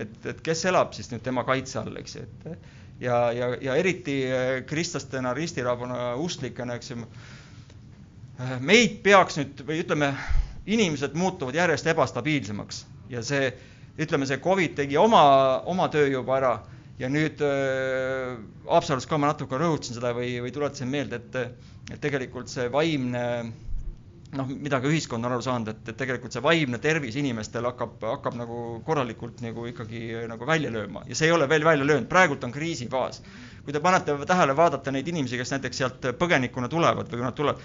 et, 0.00 0.16
et 0.26 0.40
kes 0.44 0.64
elab 0.70 0.94
siis 0.96 1.10
nüüd 1.12 1.22
tema 1.24 1.44
kaitse 1.46 1.78
all, 1.80 1.94
eks 2.00 2.18
ju, 2.18 2.24
et 2.24 2.56
ja, 3.00 3.32
ja, 3.32 3.50
ja 3.60 3.76
eriti 3.76 4.22
eh, 4.28 4.64
kristlastena, 4.68 5.34
ristirabuna, 5.34 6.14
usklikena, 6.20 6.78
eks 6.78 6.92
ju, 6.92 7.00
meid 8.64 9.00
peaks 9.04 9.38
nüüd 9.40 9.62
või 9.66 9.80
ütleme, 9.84 10.12
inimesed 10.66 11.14
muutuvad 11.18 11.56
järjest 11.56 11.86
ebastabiilsemaks. 11.92 12.84
Ja 13.12 13.22
see, 13.22 13.50
ütleme, 14.00 14.26
see 14.26 14.40
Covid 14.42 14.78
tegi 14.78 14.96
oma, 14.98 15.24
oma 15.70 15.90
töö 15.92 16.08
juba 16.08 16.38
ära. 16.38 16.54
Ja 16.98 17.10
nüüd 17.10 17.40
äh, 17.42 18.36
Haapsalus 18.68 19.06
ka 19.10 19.18
ma 19.18 19.32
natuke 19.32 19.58
rõhutasin 19.58 19.96
seda 19.96 20.12
või, 20.14 20.36
või 20.42 20.52
tuletasin 20.54 20.90
meelde, 20.90 21.18
et, 21.18 21.64
et 21.90 22.00
tegelikult 22.00 22.50
see 22.52 22.68
vaimne 22.72 23.24
noh, 24.38 24.50
mida 24.50 24.80
ka 24.82 24.90
ühiskond 24.90 25.24
on 25.24 25.32
aru 25.32 25.44
saanud, 25.44 25.70
et, 25.72 25.88
et 25.90 25.98
tegelikult 25.98 26.34
see 26.34 26.42
vaimne 26.44 26.80
tervis 26.82 27.16
inimestel 27.20 27.66
hakkab, 27.68 27.96
hakkab 28.04 28.36
nagu 28.38 28.60
korralikult 28.86 29.42
nagu 29.44 29.66
ikkagi 29.70 30.04
nagu 30.30 30.48
välja 30.48 30.72
lööma. 30.74 31.04
Ja 31.10 31.18
see 31.18 31.30
ei 31.30 31.34
ole 31.36 31.48
veel 31.50 31.66
välja 31.66 31.86
löönud, 31.86 32.08
praegult 32.10 32.44
on 32.46 32.54
kriisifaas. 32.54 33.22
kui 33.64 33.72
te 33.72 33.80
panete 33.80 34.12
tähele, 34.28 34.56
vaadata 34.56 34.92
neid 34.92 35.06
inimesi, 35.08 35.38
kes 35.40 35.54
näiteks 35.54 35.78
sealt 35.80 36.08
põgenikuna 36.20 36.68
tulevad 36.68 37.08
või 37.08 37.20
kui 37.20 37.24
nad 37.24 37.36
tulevad, 37.38 37.62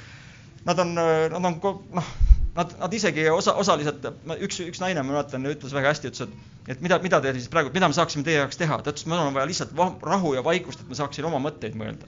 nad 0.69 0.79
on, 0.79 0.93
nad 0.95 1.49
on 1.49 1.57
noh, 1.97 2.13
nad, 2.55 2.71
nad 2.79 2.95
isegi 2.95 3.25
osa, 3.33 3.57
osaliselt, 3.59 4.07
üks, 4.39 4.61
üks 4.63 4.79
naine, 4.79 5.03
ma 5.03 5.17
mäletan, 5.17 5.43
ütles 5.51 5.75
väga 5.75 5.91
hästi, 5.91 6.13
ütles, 6.13 6.29
et 6.29 6.71
et 6.75 6.81
mida, 6.85 7.01
mida 7.03 7.19
te 7.19 7.33
siis 7.35 7.49
praegu, 7.51 7.73
mida 7.73 7.89
me 7.89 7.97
saaksime 7.97 8.23
teie 8.23 8.39
jaoks 8.39 8.59
teha, 8.61 8.79
ta 8.79 8.93
ütles, 8.93 9.07
mul 9.09 9.19
on 9.25 9.35
vaja 9.35 9.49
lihtsalt 9.49 9.75
rahu 10.05 10.35
ja 10.37 10.45
vaikust, 10.45 10.85
et 10.85 10.91
ma 10.91 11.01
saaksin 11.01 11.27
oma 11.27 11.41
mõtteid 11.49 11.75
mõelda 11.79 12.07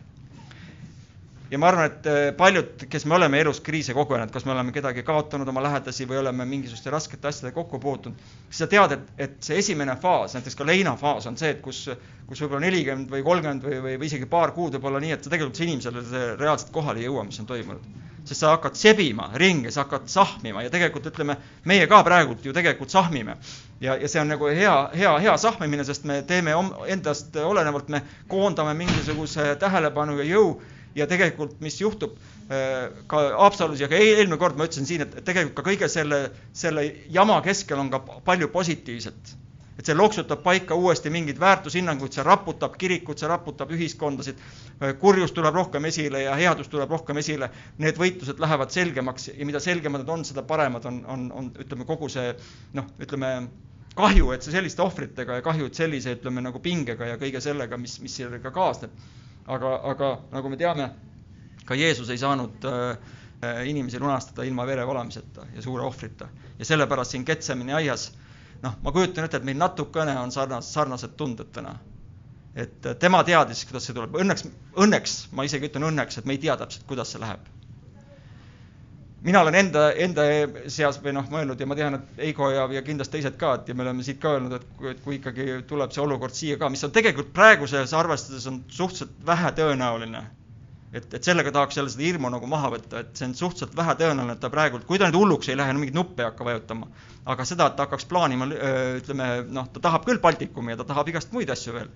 ja 1.51 1.60
ma 1.60 1.67
arvan, 1.67 1.89
et 1.89 2.08
äh, 2.08 2.20
paljud, 2.38 2.86
kes 2.89 3.05
me 3.10 3.17
oleme 3.17 3.41
elus 3.43 3.60
kriise 3.63 3.96
kogenud, 3.96 4.31
kas 4.31 4.46
me 4.48 4.53
oleme 4.53 4.72
kedagi 4.75 5.03
kaotanud, 5.08 5.50
oma 5.51 5.63
lähedasi 5.65 6.08
või 6.10 6.22
oleme 6.22 6.46
mingisuguste 6.48 6.93
raskete 6.93 7.27
asjadega 7.27 7.58
kokku 7.58 7.79
puutunud, 7.84 8.29
siis 8.48 8.63
sa 8.63 8.70
tead, 8.72 8.96
et, 8.96 9.10
et 9.27 9.36
see 9.43 9.60
esimene 9.60 9.98
faas, 10.01 10.38
näiteks 10.38 10.55
ka 10.58 10.67
leinafaas 10.67 11.27
on 11.27 11.39
see, 11.39 11.51
et 11.55 11.60
kus, 11.65 11.84
kus 12.29 12.46
võib-olla 12.46 12.63
nelikümmend 12.67 13.12
või 13.12 13.25
kolmkümmend 13.27 13.67
või, 13.67 13.81
või, 13.88 13.98
või 14.00 14.12
isegi 14.12 14.29
paar 14.31 14.55
kuud 14.55 14.77
võib 14.77 14.88
olla 14.91 15.03
nii, 15.03 15.17
et 15.17 15.27
sa 15.27 15.34
tegelikult 15.34 15.65
inimesele 15.67 16.31
reaalselt 16.39 16.72
kohale 16.75 17.03
ei 17.03 17.10
jõua, 17.10 17.27
mis 17.27 17.43
on 17.43 17.51
toimunud 17.51 18.00
sest 18.25 18.43
sa 18.43 18.51
hakkad 18.53 18.75
sebima 18.77 19.31
ringi, 19.34 19.72
sa 19.72 19.81
hakkad 19.86 20.05
sahmima 20.10 20.62
ja 20.62 20.70
tegelikult 20.70 21.08
ütleme, 21.10 21.36
meie 21.65 21.88
ka 21.89 22.03
praegult 22.05 22.46
ju 22.46 22.53
tegelikult 22.53 22.93
sahmime. 22.93 23.36
ja, 23.81 23.96
ja 23.98 24.08
see 24.08 24.22
on 24.22 24.29
nagu 24.29 24.46
hea, 24.46 24.75
hea, 24.93 25.13
hea 25.24 25.38
sahmimine, 25.41 25.84
sest 25.84 26.05
me 26.05 26.22
teeme 26.27 26.53
endast 26.88 27.36
olenevalt, 27.36 27.89
me 27.89 28.03
koondame 28.29 28.75
mingisuguse 28.77 29.55
tähelepanu 29.60 30.20
ja 30.22 30.27
jõu 30.29 30.62
ja 30.95 31.07
tegelikult, 31.07 31.60
mis 31.63 31.79
juhtub 31.81 32.15
äh, 32.17 32.89
ka 33.07 33.21
Haapsalus 33.39 33.81
ja 33.81 33.89
ka 33.91 34.00
eelmine 34.00 34.39
kord 34.41 34.57
ma 34.60 34.67
ütlesin 34.67 34.88
siin, 34.88 35.05
et 35.05 35.21
tegelikult 35.25 35.57
ka 35.62 35.67
kõige 35.69 35.89
selle, 35.91 36.24
selle 36.53 36.86
jama 37.13 37.39
keskel 37.45 37.79
on 37.79 37.91
ka 37.93 38.01
palju 38.25 38.51
positiivset. 38.53 39.38
et 39.79 39.88
see 39.88 39.95
loksutab 39.95 40.43
paika 40.43 40.75
uuesti 40.75 41.10
mingeid 41.10 41.39
väärtushinnanguid, 41.39 42.13
see 42.13 42.24
raputab 42.27 42.75
kirikut, 42.77 43.17
see 43.17 43.29
raputab 43.31 43.71
ühiskondasid, 43.71 44.38
äh, 44.83 44.91
kurjus 45.00 45.31
tuleb 45.31 45.55
rohkem 45.55 45.88
esile 45.89 46.21
ja 46.25 46.36
headus 46.38 46.69
tuleb 46.69 46.91
rohkem 46.91 47.17
esile, 47.17 47.50
need 47.79 47.98
võitlused 47.98 48.39
lähevad 48.43 48.75
selgemaks 48.75 49.31
ja 49.31 49.48
mida 49.48 49.63
selgemad 49.63 50.03
nad 50.03 50.13
on, 50.17 50.25
seda 50.27 50.43
paremad 50.43 50.86
on, 50.86 51.01
on, 51.07 51.25
on 51.31 51.50
ütleme, 51.63 51.88
kogu 51.88 52.12
see 52.12 52.36
noh, 52.77 52.91
ütleme 53.01 53.31
kahju, 53.95 54.29
et 54.36 54.43
see 54.43 54.53
selliste 54.53 54.83
ohvritega 54.83 55.39
ja 55.39 55.45
kahju, 55.45 55.71
et 55.71 55.79
sellise, 55.79 56.13
ütleme 56.19 56.43
nagu 56.43 56.60
pingega 56.63 57.13
ja 57.13 57.17
kõige 57.19 57.41
sellega, 57.43 57.79
mis, 57.79 57.98
mis 58.03 58.19
sellega 58.21 58.51
kaasneb 58.53 58.93
aga, 59.55 59.72
aga 59.91 60.12
nagu 60.31 60.50
me 60.50 60.58
teame, 60.60 60.89
ka 61.65 61.75
Jeesus 61.75 62.10
ei 62.10 62.17
saanud 62.22 62.65
äh, 62.65 62.98
äh, 63.43 63.62
inimesi 63.70 64.00
lunastada 64.00 64.46
ilma 64.48 64.65
vere 64.67 64.86
valamiseta 64.88 65.48
ja 65.55 65.62
suure 65.62 65.84
ohvrita. 65.84 66.27
ja 66.60 66.65
sellepärast 66.65 67.12
siin 67.12 67.25
Getsemani 67.25 67.74
aias, 67.74 68.12
noh, 68.63 68.75
ma 68.84 68.91
kujutan 68.91 69.25
ette, 69.25 69.38
et 69.41 69.48
meil 69.48 69.58
natukene 69.58 70.17
on 70.20 70.31
sarnas, 70.31 70.74
sarnased 70.74 71.17
tunded 71.17 71.51
täna. 71.53 71.75
et 72.55 72.86
äh, 72.86 72.96
tema 72.96 73.24
teadis, 73.24 73.65
kuidas 73.65 73.86
see 73.88 73.96
tuleb, 73.96 74.15
õnneks, 74.15 74.48
õnneks, 74.75 75.17
ma 75.31 75.48
isegi 75.48 75.72
ütlen 75.72 75.89
õnneks, 75.91 76.20
et 76.20 76.25
me 76.25 76.38
ei 76.38 76.43
tea 76.48 76.58
täpselt, 76.58 76.88
kuidas 76.88 77.12
see 77.12 77.22
läheb 77.22 77.48
mina 79.22 79.42
olen 79.42 79.56
enda, 79.56 79.86
enda 79.94 80.25
seas 80.72 80.98
või 81.04 81.13
noh, 81.16 81.28
mõelnud 81.32 81.60
ja 81.62 81.68
ma 81.70 81.78
tean, 81.78 81.98
et 82.00 82.22
Eigo 82.30 82.50
ja, 82.54 82.66
ja 82.74 82.82
kindlasti 82.86 83.18
teised 83.18 83.38
ka, 83.40 83.54
et 83.60 83.70
ja 83.70 83.78
me 83.78 83.86
oleme 83.86 84.06
siit 84.06 84.20
ka 84.22 84.36
öelnud, 84.36 84.56
et 84.58 84.68
kui, 84.78 84.92
et 84.92 85.01
kui 85.04 85.18
ikkagi 85.20 85.48
tuleb 85.70 85.94
see 85.94 86.04
olukord 86.04 86.36
siia 86.38 86.58
ka, 86.62 86.70
mis 86.74 86.84
on 86.88 86.94
tegelikult 86.96 87.34
praeguses 87.36 87.94
arvestades 87.98 88.48
on 88.50 88.62
suhteliselt 88.68 89.18
vähetõenäoline. 89.28 90.24
et, 90.92 91.13
et 91.13 91.24
sellega 91.24 91.51
tahaks 91.56 91.78
jälle 91.78 91.90
seda 91.90 92.04
hirmu 92.04 92.30
nagu 92.34 92.48
maha 92.51 92.72
võtta, 92.74 93.00
et 93.06 93.16
see 93.16 93.30
on 93.30 93.36
suhteliselt 93.38 93.78
vähetõenäoline, 93.78 94.34
et 94.34 94.42
ta 94.44 94.50
praegu, 94.51 94.82
kui 94.88 95.00
ta 95.00 95.08
nüüd 95.08 95.22
hulluks 95.22 95.50
ei 95.50 95.58
lähe, 95.58 95.74
mingeid 95.78 95.96
nuppe 95.96 96.24
ei 96.24 96.28
hakka 96.28 96.48
vajutama, 96.48 96.90
aga 97.32 97.46
seda, 97.48 97.70
et 97.70 97.78
ta 97.78 97.86
hakkaks 97.86 98.10
plaanima, 98.10 98.50
ütleme 98.98 99.30
noh, 99.48 99.70
ta 99.72 99.86
tahab 99.88 100.10
küll 100.10 100.20
Baltikumi 100.20 100.74
ja 100.74 100.82
ta 100.82 100.90
tahab 100.90 101.13
igast 101.13 101.32
muid 101.32 101.54
asju 101.54 101.78
veel 101.78 101.94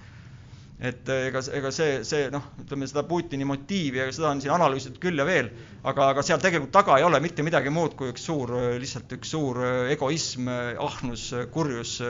et 0.79 1.07
eh, 1.09 1.27
ega, 1.29 1.39
ega 1.55 1.71
see, 1.71 1.99
see 2.03 2.27
noh, 2.33 2.49
ütleme 2.59 2.87
seda 2.89 3.05
Putini 3.07 3.47
motiivi 3.47 4.01
seda 4.11 4.31
on 4.33 4.41
siin 4.43 4.51
analüüsitud 4.57 4.99
küll 5.03 5.21
ja 5.21 5.25
veel, 5.27 5.47
aga, 5.87 6.09
aga 6.11 6.23
seal 6.25 6.41
tegelikult 6.43 6.73
taga 6.75 6.97
ei 6.99 7.05
ole 7.07 7.21
mitte 7.23 7.45
midagi 7.47 7.71
muud 7.71 7.95
kui 7.95 8.11
üks 8.11 8.25
suur, 8.27 8.51
lihtsalt 8.81 9.15
üks 9.15 9.31
suur 9.31 9.61
eh, 9.63 9.93
egoism, 9.95 10.49
eh, 10.51 10.73
ahnus, 10.83 11.29
kurjus 11.53 12.01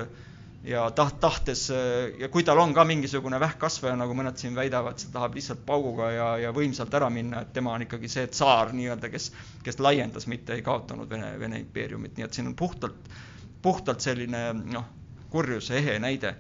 ja 0.66 0.88
taht-, 0.98 1.20
tahtes 1.22 1.68
ja 1.70 2.32
kui 2.34 2.42
tal 2.48 2.58
on 2.64 2.74
ka 2.74 2.88
mingisugune 2.90 3.38
vähkkasvaja, 3.44 4.00
nagu 4.02 4.18
mõned 4.18 4.42
siin 4.42 4.58
väidavad, 4.58 4.98
ta 4.98 5.14
tahab 5.20 5.38
lihtsalt 5.38 5.62
pauguga 5.68 6.10
ja, 6.10 6.30
ja 6.48 6.56
võimsalt 6.56 6.98
ära 6.98 7.12
minna, 7.14 7.46
et 7.46 7.54
tema 7.54 7.76
on 7.78 7.86
ikkagi 7.86 8.10
see 8.10 8.26
tsaar 8.34 8.74
nii-öelda, 8.74 9.14
kes, 9.14 9.30
kes 9.62 9.78
laiendas, 9.78 10.26
mitte 10.32 10.58
ei 10.58 10.66
kaotanud 10.66 11.12
Vene, 11.12 11.36
Vene 11.38 11.62
impeeriumit, 11.62 12.18
nii 12.18 12.26
et 12.26 12.34
siin 12.34 12.50
on 12.50 12.58
puhtalt, 12.58 13.14
puhtalt 13.62 14.02
selline 14.02 14.48
noh, 14.74 14.90
kurjuse 15.30 15.78
ehe 15.78 16.00
näide 16.02 16.34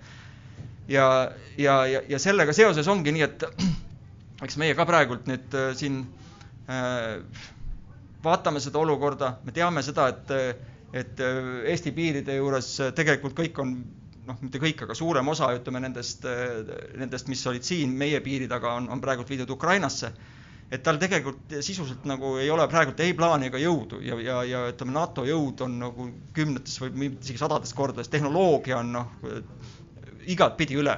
ja, 0.87 1.31
ja, 1.57 1.85
ja, 1.87 2.01
ja 2.09 2.19
sellega 2.19 2.53
seoses 2.53 2.87
ongi 2.91 3.13
nii, 3.15 3.25
et 3.25 3.45
eks 4.45 4.57
meie 4.61 4.75
ka 4.77 4.85
praegult 4.87 5.27
nüüd 5.29 5.57
äh, 5.57 5.73
siin 5.77 6.01
äh, 6.69 7.19
vaatame 8.25 8.61
seda 8.63 8.81
olukorda, 8.81 9.35
me 9.45 9.53
teame 9.55 9.83
seda, 9.85 10.09
et, 10.13 10.33
et 10.93 11.21
äh, 11.23 11.51
Eesti 11.73 11.93
piiride 11.95 12.37
juures 12.39 12.71
tegelikult 12.97 13.37
kõik 13.37 13.61
on 13.63 13.75
noh, 14.25 14.39
mitte 14.41 14.61
kõik, 14.61 14.85
aga 14.85 14.97
suurem 14.97 15.27
osa, 15.29 15.51
ütleme 15.57 15.83
nendest, 15.83 16.25
nendest, 16.97 17.27
mis 17.29 17.43
olid 17.45 17.65
siin 17.65 17.91
meie 17.93 18.17
piiri 18.25 18.47
taga, 18.49 18.73
on, 18.79 18.89
on 18.89 19.01
praegult 19.03 19.29
viidud 19.29 19.53
Ukrainasse. 19.53 20.13
et 20.73 20.81
tal 20.81 20.97
tegelikult 20.97 21.51
sisuliselt 21.61 22.07
nagu 22.09 22.31
ei 22.41 22.49
ole 22.49 22.65
praegult 22.67 22.99
ei 23.05 23.13
plaani 23.13 23.51
ega 23.51 23.59
jõudu. 23.61 23.99
Ja, 24.01 24.17
ja, 24.17 24.39
ja 24.43 24.63
ütleme, 24.71 24.95
NATO 24.95 25.21
jõud 25.25 25.61
on 25.61 25.75
nagu 25.77 26.07
kümnetes 26.33 26.79
või 26.81 27.11
isegi 27.11 27.37
sadades 27.37 27.73
kordades, 27.77 28.09
tehnoloogia 28.09 28.79
on 28.79 28.91
noh, 28.95 29.11
igatpidi 30.33 30.79
üle. 30.81 30.97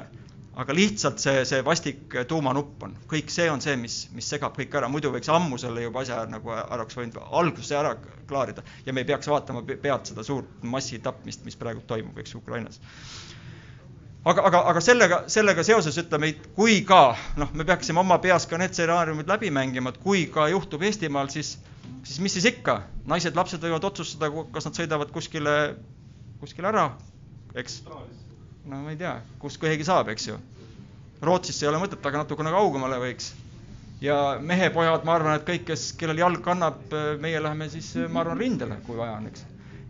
aga 0.57 0.74
lihtsalt 0.74 1.19
see, 1.22 1.43
see 1.46 1.62
vastik 1.62 2.15
tuumanupp 2.27 2.81
on, 2.88 2.96
kõik 3.12 3.29
see 3.29 3.46
on 3.53 3.62
see, 3.62 3.75
mis, 3.77 3.98
mis 4.17 4.25
segab 4.25 4.55
kõik 4.57 4.74
ära, 4.79 4.88
muidu 4.89 5.12
võiks 5.13 5.29
ammu 5.29 5.60
selle 5.62 5.84
juba 5.84 6.01
asja 6.01 6.24
nagu 6.25 6.50
ära 6.50 6.79
oleks 6.79 6.98
võinud 6.98 7.19
alguses 7.22 7.75
ära 7.77 7.91
klaarida. 8.27 8.63
Ja 8.86 8.93
me 8.93 9.03
ei 9.03 9.10
peaks 9.12 9.29
vaatama 9.29 9.62
pealt 9.67 10.10
seda 10.10 10.25
suurt 10.25 10.65
massitapmist, 10.65 11.46
mis 11.46 11.60
praegu 11.62 11.86
toimub, 11.86 12.17
eks 12.17 12.34
Ukrainas. 12.41 12.81
Aga, 14.27 14.43
aga, 14.50 14.60
aga 14.72 14.81
sellega, 14.84 15.17
sellega 15.31 15.63
seoses 15.63 15.96
ütleme, 16.01 16.34
kui 16.57 16.81
ka 16.88 17.01
noh, 17.39 17.53
me 17.55 17.63
peaksime 17.67 18.01
oma 18.01 18.17
peas 18.24 18.48
ka 18.50 18.57
need 18.60 18.74
stsenaariumid 18.75 19.29
läbi 19.29 19.51
mängima, 19.55 19.93
et 19.93 20.01
kui 20.03 20.25
ka 20.34 20.50
juhtub 20.51 20.84
Eestimaal, 20.84 21.29
siis, 21.31 21.53
siis 22.01 22.17
mis 22.19 22.36
siis 22.36 22.50
ikka, 22.50 22.81
naised-lapsed 23.07 23.63
võivad 23.63 23.88
otsustada, 23.88 24.43
kas 24.51 24.67
nad 24.67 24.81
sõidavad 24.81 25.13
kuskile, 25.15 25.53
kuskile 26.41 26.74
ära, 26.74 26.89
eks 27.55 27.79
no 28.67 28.83
ma 28.83 28.93
ei 28.93 29.00
tea, 29.00 29.17
kust 29.41 29.59
keegi 29.62 29.86
saab, 29.88 30.09
eks 30.13 30.29
ju. 30.29 30.38
Rootsisse 31.27 31.65
ei 31.65 31.71
ole 31.71 31.81
mõtet, 31.81 32.01
aga 32.05 32.24
natukene 32.24 32.53
kaugemale 32.53 33.00
võiks. 33.01 33.33
ja 34.01 34.38
mehepojad, 34.38 35.05
ma 35.07 35.15
arvan, 35.17 35.39
et 35.39 35.45
kõik, 35.47 35.63
kes, 35.71 35.91
kellel 35.97 36.19
jalg 36.21 36.43
kannab, 36.45 36.83
meie 37.21 37.39
läheme 37.41 37.69
siis, 37.74 37.95
ma 38.13 38.21
arvan, 38.21 38.38
rindele, 38.38 38.77
kui 38.86 38.97
vaja 39.00 39.15
on, 39.17 39.31
eks. 39.31 39.45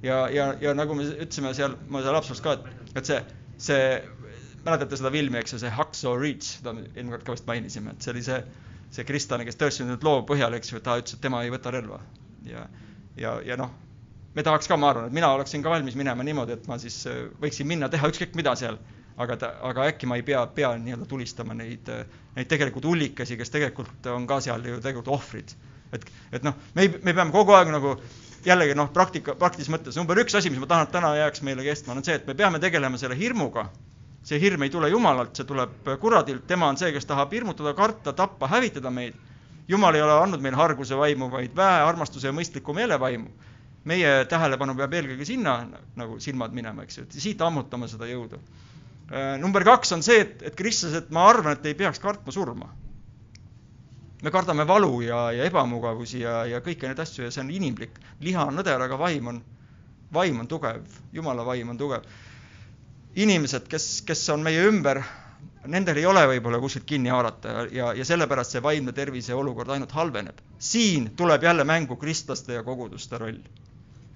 ja, 0.06 0.22
ja, 0.32 0.46
ja 0.62 0.74
nagu 0.78 0.96
me 0.96 1.10
ütlesime 1.10 1.52
seal, 1.58 1.76
ma 1.92 2.04
seal 2.06 2.16
Haapsalus 2.16 2.44
ka, 2.46 2.54
et, 2.56 2.94
et 3.02 3.10
see, 3.10 3.18
see, 3.68 3.90
mäletate 4.64 5.00
seda 5.00 5.12
filmi, 5.12 5.42
eks 5.42 5.58
ju, 5.58 5.60
see 5.66 5.74
Hacksaw 5.76 6.16
Ridge, 6.22 6.54
seda 6.54 6.76
me 6.78 6.86
eelmine 6.94 7.18
kord 7.18 7.28
ka 7.28 7.36
vist 7.36 7.50
mainisime, 7.50 7.92
et 7.92 8.06
see 8.06 8.14
oli 8.14 8.24
see, 8.24 8.40
see 8.96 9.08
kristlane, 9.10 9.44
kes 9.48 9.60
tõestas 9.60 9.90
nüüd 9.90 10.08
loo 10.08 10.22
põhjal, 10.30 10.56
eks 10.56 10.72
ju, 10.72 10.80
ta 10.86 10.96
ütles, 11.02 11.18
et 11.18 11.26
tema 11.28 11.44
ei 11.44 11.52
võta 11.52 11.74
relva. 11.76 12.00
ja, 12.48 12.64
ja, 13.20 13.36
ja 13.44 13.60
noh, 13.60 13.76
me 14.36 14.44
tahaks 14.44 14.68
ka, 14.70 14.78
ma 14.78 14.92
arvan, 14.92 15.10
et 15.10 15.16
mina 15.16 15.30
oleksin 15.34 15.64
ka 15.64 15.72
valmis 15.74 15.96
minema 15.98 16.24
niimoodi, 16.26 16.58
et 16.58 16.68
ma 16.70 16.78
siis 16.82 17.00
äh, 17.10 17.26
võiksin 17.42 17.68
minna 17.70 17.90
teha 17.90 18.10
ükskõik 18.12 18.36
mida 18.38 18.54
seal, 18.60 18.78
aga 19.18 19.38
ta, 19.42 19.52
aga 19.70 19.88
äkki 19.92 20.10
ma 20.10 20.20
ei 20.20 20.26
pea, 20.26 20.44
pea 20.54 20.74
nii-öelda 20.82 21.08
tulistama 21.10 21.58
neid, 21.58 21.90
äh, 21.94 22.06
neid 22.36 22.50
tegelikult 22.52 22.86
ullikesi, 22.86 23.38
kes 23.40 23.54
tegelikult 23.54 24.12
on 24.14 24.28
ka 24.30 24.40
seal 24.46 24.66
ju 24.66 24.78
tegelikult 24.82 25.14
ohvrid. 25.18 25.56
et, 25.96 26.06
et 26.36 26.44
noh, 26.44 26.56
me 26.76 26.86
ei, 26.86 26.94
me 27.02 27.14
peame 27.14 27.32
kogu 27.32 27.56
aeg 27.56 27.72
nagu 27.72 27.96
jällegi 28.46 28.76
noh, 28.76 28.90
praktika, 28.94 29.36
praktilises 29.40 29.72
mõttes 29.74 29.98
number 29.98 30.20
üks 30.22 30.36
asi, 30.36 30.52
mis 30.52 30.60
ma 30.62 30.68
tahan, 30.70 30.88
et 30.88 30.94
täna 30.94 31.14
jääks 31.16 31.42
meile 31.48 31.64
kestma, 31.66 31.96
on 31.96 32.06
see, 32.06 32.18
et 32.20 32.28
me 32.28 32.36
peame 32.38 32.60
tegelema 32.64 33.00
selle 33.00 33.18
hirmuga. 33.18 33.70
see 34.28 34.42
hirm 34.44 34.64
ei 34.66 34.70
tule 34.70 34.90
Jumalalt, 34.90 35.38
see 35.40 35.48
tuleb 35.48 35.86
kuradilt, 36.02 36.44
tema 36.48 36.68
on 36.68 36.78
see, 36.78 36.92
kes 36.92 37.06
tahab 37.08 37.32
hirmutada, 37.32 37.72
karta, 37.74 38.12
tappa, 38.14 38.48
hävitada 38.52 38.92
meid. 38.92 39.16
Jumal 39.68 39.96
ei 39.96 40.02
ole 40.02 40.18
andnud 40.20 40.42
meile 40.44 40.60
arguse 40.60 40.98
vaimu, 41.00 41.30
vaid 41.32 41.56
vähe 41.56 41.86
armastuse 41.88 42.28
ja 42.28 42.34
mõistliku 42.36 42.76
meele 42.76 43.00
vaimu 43.00 43.32
meie 43.88 44.14
tähelepanu 44.30 44.76
peab 44.78 44.96
eelkõige 44.98 45.28
sinna 45.28 45.60
nagu 45.98 46.18
silmad 46.24 46.56
minema, 46.56 46.84
eks 46.84 47.00
ju, 47.00 47.06
et 47.08 47.20
siit 47.24 47.42
ammutama 47.44 47.88
seda 47.90 48.10
jõudu. 48.10 48.40
Äh, 49.08 49.38
number 49.40 49.64
kaks 49.64 49.94
on 49.96 50.04
see, 50.04 50.20
et, 50.26 50.42
et 50.50 50.56
kristlased, 50.60 51.12
ma 51.16 51.28
arvan, 51.30 51.56
et 51.56 51.70
ei 51.70 51.78
peaks 51.80 52.02
kartma 52.04 52.34
surma. 52.36 52.74
me 54.18 54.32
kardame 54.34 54.64
valu 54.68 55.02
ja, 55.06 55.32
ja 55.32 55.46
ebamugavusi 55.46 56.24
ja, 56.24 56.40
ja 56.50 56.60
kõiki 56.66 56.88
neid 56.88 57.00
asju 57.00 57.24
ja 57.24 57.32
see 57.32 57.44
on 57.44 57.52
inimlik. 57.54 58.00
liha 58.20 58.48
on 58.50 58.58
nõder, 58.58 58.82
aga 58.82 58.98
vaim 58.98 59.28
on, 59.28 59.44
vaim 60.14 60.40
on 60.42 60.48
tugev, 60.48 60.84
jumala 61.14 61.46
vaim 61.46 61.70
on 61.70 61.78
tugev. 61.78 62.04
inimesed, 63.16 63.70
kes, 63.70 64.02
kes 64.02 64.26
on 64.34 64.44
meie 64.44 64.66
ümber, 64.68 65.04
nendel 65.68 66.02
ei 66.02 66.06
ole 66.06 66.26
võib-olla 66.34 66.60
kuskilt 66.60 66.86
kinni 66.90 67.10
haarata 67.14 67.68
ja, 67.72 67.94
ja 67.94 68.06
sellepärast 68.06 68.58
see 68.58 68.64
vaimne 68.64 68.92
tervise 68.92 69.36
olukord 69.36 69.70
ainult 69.70 69.92
halveneb. 69.92 70.42
siin 70.60 71.14
tuleb 71.16 71.44
jälle 71.44 71.64
mängu 71.64 71.96
kristlaste 71.96 72.60
ja 72.60 72.64
koguduste 72.64 73.18
roll 73.18 73.40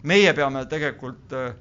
meie 0.08 0.34
peame 0.38 0.64
tegelikult 0.70 1.36
äh, 1.38 1.52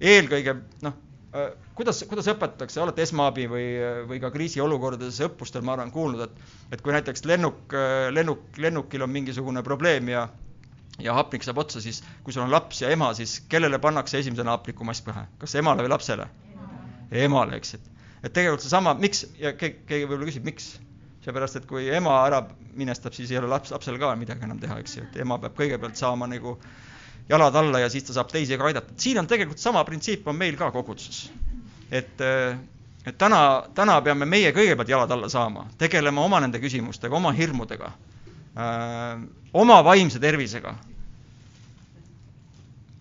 eelkõige 0.00 0.56
noh, 0.84 0.96
äh, 1.34 1.50
kuidas, 1.78 2.04
kuidas 2.08 2.28
õpetatakse, 2.32 2.80
olete 2.82 3.04
esmaabi 3.04 3.48
või, 3.50 3.66
või 4.08 4.20
ka 4.22 4.30
kriisiolukordades 4.34 5.20
õppustel, 5.28 5.64
ma 5.66 5.76
olen 5.78 5.92
kuulnud, 5.94 6.24
et 6.28 6.74
et 6.74 6.82
kui 6.82 6.94
näiteks 6.94 7.26
lennuk, 7.28 7.66
äh, 7.74 8.08
lennuk, 8.14 8.46
lennukil 8.58 9.04
on 9.04 9.12
mingisugune 9.12 9.62
probleem 9.66 10.08
ja 10.14 10.28
ja 11.02 11.14
hapnik 11.14 11.42
saab 11.42 11.58
otsa, 11.58 11.80
siis 11.82 12.02
kui 12.22 12.32
sul 12.32 12.44
on 12.44 12.52
laps 12.54 12.82
ja 12.82 12.90
ema, 12.94 13.10
siis 13.18 13.40
kellele 13.50 13.80
pannakse 13.82 14.20
esimesena 14.22 14.54
hapnikumask 14.54 15.04
pähe, 15.06 15.26
kas 15.38 15.54
emale 15.58 15.82
või 15.82 15.90
lapsele? 15.90 16.28
emale, 17.14 17.58
eks, 17.60 17.74
et, 17.76 17.90
et 18.22 18.32
tegelikult 18.32 18.62
seesama, 18.64 18.94
miks 18.98 19.24
ja 19.38 19.52
keegi, 19.58 19.82
keegi 19.88 20.06
võib-olla 20.08 20.30
küsib, 20.30 20.46
miks? 20.46 20.74
seepärast, 21.24 21.56
et 21.56 21.66
kui 21.68 21.86
ema 21.94 22.18
ära 22.26 22.42
minestab, 22.76 23.14
siis 23.16 23.30
ei 23.32 23.38
ole 23.40 23.48
laps, 23.48 23.70
lapsel 23.72 23.96
ka 24.00 24.10
midagi 24.18 24.44
enam 24.44 24.58
teha, 24.60 24.76
eks 24.82 24.98
ju, 24.98 25.04
et 25.06 25.20
ema 25.24 25.38
peab 25.40 25.54
kõigepealt 25.56 25.96
saama 25.96 26.28
nagu 26.28 26.58
jalad 27.28 27.54
alla 27.56 27.80
ja 27.80 27.88
siis 27.88 28.04
ta 28.04 28.12
saab 28.12 28.30
teisi 28.32 28.58
ka 28.58 28.66
aidata. 28.68 28.94
siin 28.96 29.18
on 29.18 29.26
tegelikult 29.26 29.58
sama 29.58 29.84
printsiip 29.84 30.28
on 30.28 30.36
meil 30.36 30.56
ka 30.56 30.70
koguduses. 30.70 31.30
et, 31.90 32.20
et 33.06 33.18
täna, 33.18 33.64
täna 33.74 34.00
peame 34.02 34.26
meie 34.26 34.52
kõigepealt 34.52 34.88
jalad 34.88 35.10
alla 35.10 35.28
saama, 35.28 35.66
tegelema 35.78 36.24
oma 36.24 36.40
nende 36.40 36.60
küsimustega, 36.60 37.16
oma 37.16 37.32
hirmudega, 37.32 37.92
oma 39.52 39.84
vaimse 39.84 40.18
tervisega. 40.20 40.74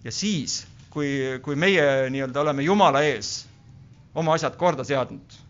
ja 0.03 0.11
siis, 0.11 0.65
kui, 0.89 1.39
kui 1.41 1.55
meie 1.55 2.09
nii-öelda 2.09 2.41
oleme 2.41 2.63
Jumala 2.63 3.03
ees 3.03 3.45
oma 4.15 4.33
asjad 4.33 4.55
korda 4.57 4.83
seadnud 4.83 5.41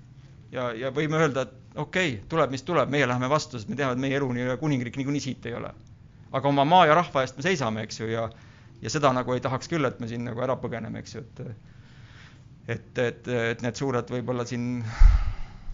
ja, 0.51 0.71
ja 0.73 0.91
võime 0.93 1.19
öelda, 1.19 1.45
et 1.45 1.77
okei 1.79 2.13
okay,, 2.15 2.25
tuleb, 2.29 2.53
mis 2.53 2.63
tuleb, 2.63 2.89
meie 2.89 3.07
läheme 3.09 3.29
vastu, 3.29 3.59
sest 3.59 3.69
me 3.69 3.77
teame, 3.77 3.97
et 3.97 4.01
meie 4.01 4.17
elu 4.17 4.29
nii-öelda 4.33 4.57
kuningriik 4.61 4.97
niikuinii 4.97 5.21
siit 5.21 5.45
ei 5.45 5.57
ole. 5.57 5.73
aga 6.33 6.49
oma 6.49 6.65
maa 6.65 6.85
ja 6.89 6.95
rahva 6.97 7.21
eest 7.21 7.37
me 7.37 7.45
seisame, 7.45 7.83
eks 7.85 7.99
ju, 7.99 8.07
ja 8.09 8.29
ja 8.83 8.91
seda 8.91 9.13
nagu 9.15 9.33
ei 9.33 9.43
tahaks 9.43 9.71
küll, 9.71 9.87
et 9.87 9.99
me 10.03 10.09
siin 10.11 10.25
nagu 10.27 10.43
ära 10.43 10.57
põgeneme, 10.59 11.03
eks 11.03 11.15
ju, 11.15 11.23
et 11.23 11.45
et, 12.73 12.97
et, 12.97 13.27
et 13.27 13.63
need 13.63 13.75
suured 13.75 14.11
võib-olla 14.11 14.45
siin 14.47 14.83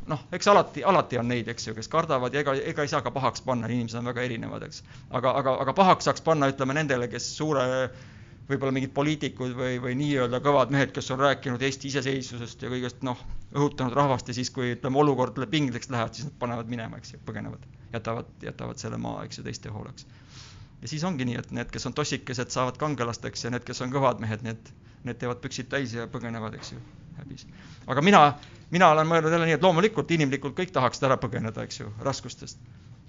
noh, 0.10 0.22
eks 0.34 0.48
alati, 0.50 0.84
alati 0.86 1.20
on 1.22 1.28
neid, 1.30 1.50
eks 1.52 1.70
ju, 1.70 1.76
kes 1.78 1.90
kardavad 1.92 2.34
ja 2.34 2.44
ega, 2.44 2.56
ega 2.72 2.86
ei 2.86 2.92
saa 2.92 3.04
ka 3.06 3.14
pahaks 3.14 3.44
panna, 3.46 3.70
inimesed 3.70 4.00
on 4.02 4.10
väga 4.10 4.24
erinevad, 4.26 4.66
eks. 4.66 4.82
aga, 5.10 5.34
aga, 5.42 5.58
aga 5.66 5.76
pahaks 5.78 6.10
saaks 6.10 6.26
panna, 6.26 6.50
ütleme 6.54 6.78
nendele, 6.78 7.10
kes 7.12 7.28
suure 7.38 7.66
võib-olla 8.50 8.74
mingid 8.74 8.94
poliitikud 8.96 9.54
või, 9.58 9.76
või 9.84 9.94
nii-öelda 10.00 10.40
kõvad 10.42 10.72
mehed, 10.74 10.94
kes 10.96 11.12
on 11.14 11.22
rääkinud 11.22 11.62
Eesti 11.66 11.92
iseseisvusest 11.92 12.66
ja 12.66 12.72
kõigest 12.72 13.04
noh, 13.06 13.20
õhutanud 13.54 13.94
rahvast 13.98 14.32
ja 14.32 14.38
siis, 14.38 14.50
kui 14.54 14.74
ütleme, 14.74 14.98
olukord 15.04 15.38
pingliseks 15.52 15.92
läheb, 15.94 16.16
siis 16.16 16.30
nad 16.30 16.40
panevad 16.42 16.72
minema, 16.72 16.98
eks 16.98 17.14
ju, 17.14 17.22
põgenevad, 17.28 17.68
jätavad, 17.94 18.32
jätavad 18.42 18.82
selle 18.82 18.98
maa, 19.02 19.22
eks 19.28 19.42
ju, 19.42 19.46
teiste 19.46 19.74
hooleks. 19.74 20.10
Ja 20.82 20.88
siis 20.88 21.04
ongi 21.04 21.26
nii, 21.28 21.38
et 21.40 21.52
need, 21.56 21.72
kes 21.74 21.86
on 21.90 21.96
tossikesed, 21.98 22.52
saavad 22.54 22.78
kangelasteks 22.80 23.46
ja 23.46 23.52
need, 23.54 23.66
kes 23.68 23.82
on 23.86 23.94
kõvad 23.94 24.22
mehed, 24.24 24.44
need, 24.46 24.72
need 25.08 25.20
teevad 25.20 25.42
püksid 25.44 25.70
täis 25.72 25.94
ja 25.96 26.08
põgenevad, 26.12 26.56
eks 26.60 26.74
ju, 26.74 26.82
häbis. 27.20 27.46
aga 27.88 28.04
mina, 28.06 28.22
mina 28.72 28.92
olen 28.96 29.08
mõelnud 29.10 29.36
jälle 29.36 29.50
nii, 29.50 29.58
et 29.60 29.66
loomulikult 29.66 30.12
inimlikult 30.16 30.56
kõik 30.58 30.72
tahaksid 30.76 31.08
ära 31.10 31.20
põgeneda, 31.22 31.66
eks 31.68 31.82
ju, 31.82 31.92
raskustest. 32.06 32.60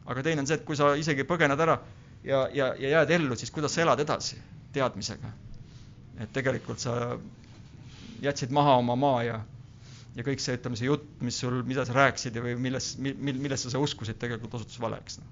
aga 0.07 0.23
teine 0.27 0.43
on 0.43 0.51
see, 0.51 0.59
et 0.59 0.67
kui 0.67 0.79
sa 0.79 0.95
isegi 0.99 1.27
põgened 1.29 1.61
ära 1.67 1.79
ja, 2.25 2.49
ja, 2.53 2.73
ja 2.79 2.97
jääd 2.97 3.15
ellu, 3.19 3.37
siis 3.37 3.51
kuidas 3.55 3.75
sa 3.75 3.85
elad 3.85 4.01
edasi 4.01 4.41
teadmisega. 4.73 5.31
et 6.21 6.33
tegelikult 6.33 6.79
sa 6.83 7.19
jätsid 8.23 8.51
maha 8.53 8.77
oma 8.77 8.97
maa 8.97 9.23
ja, 9.25 9.39
ja 10.17 10.25
kõik 10.27 10.43
see, 10.43 10.59
ütleme, 10.59 10.77
see 10.77 10.89
jutt, 10.91 11.07
mis 11.25 11.39
sul, 11.41 11.63
mida 11.67 11.87
sa 11.89 11.97
rääkisid 11.97 12.37
ja 12.37 12.43
või 12.45 12.57
milles, 12.61 12.93
mil-, 12.99 13.39
millesse 13.41 13.71
sa 13.73 13.81
uskusid, 13.81 14.19
tegelikult 14.21 14.59
osutus 14.61 14.81
valeks 14.81 15.21
no.. 15.21 15.31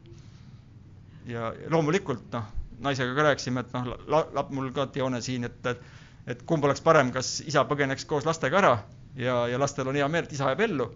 Ja 1.29 1.53
loomulikult 1.71 2.33
noh, 2.33 2.49
naisega 2.85 3.15
ka 3.15 3.29
rääkisime, 3.31 3.65
et 3.65 3.75
noh, 3.77 3.93
la-, 4.09 4.47
mul 4.55 4.71
ka 4.77 4.89
Dione 4.95 5.21
siin, 5.25 5.45
et, 5.49 5.67
et 5.67 5.83
et 6.29 6.43
kumb 6.45 6.65
oleks 6.65 6.83
parem, 6.85 7.09
kas 7.13 7.39
isa 7.49 7.63
põgeneks 7.65 8.05
koos 8.09 8.27
lastega 8.29 8.59
ära 8.61 8.73
ja, 9.17 9.47
ja 9.49 9.61
lastel 9.61 9.89
on 9.89 9.97
hea 9.97 10.09
meel, 10.13 10.27
et 10.29 10.35
isa 10.37 10.51
jääb 10.51 10.61
ellu, 10.67 10.91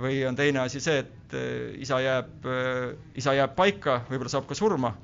või 0.00 0.22
on 0.24 0.38
teine 0.38 0.62
asi 0.62 0.80
see, 0.80 1.02
et 1.04 1.34
äh, 1.36 1.74
isa 1.84 2.00
jääb, 2.00 2.46
äh, 2.48 2.94
isa 3.20 3.34
jääb 3.36 3.52
paika, 3.58 4.00
võib-olla 4.08 4.32
saab 4.32 4.48
ka 4.48 4.56
surma 4.56 4.94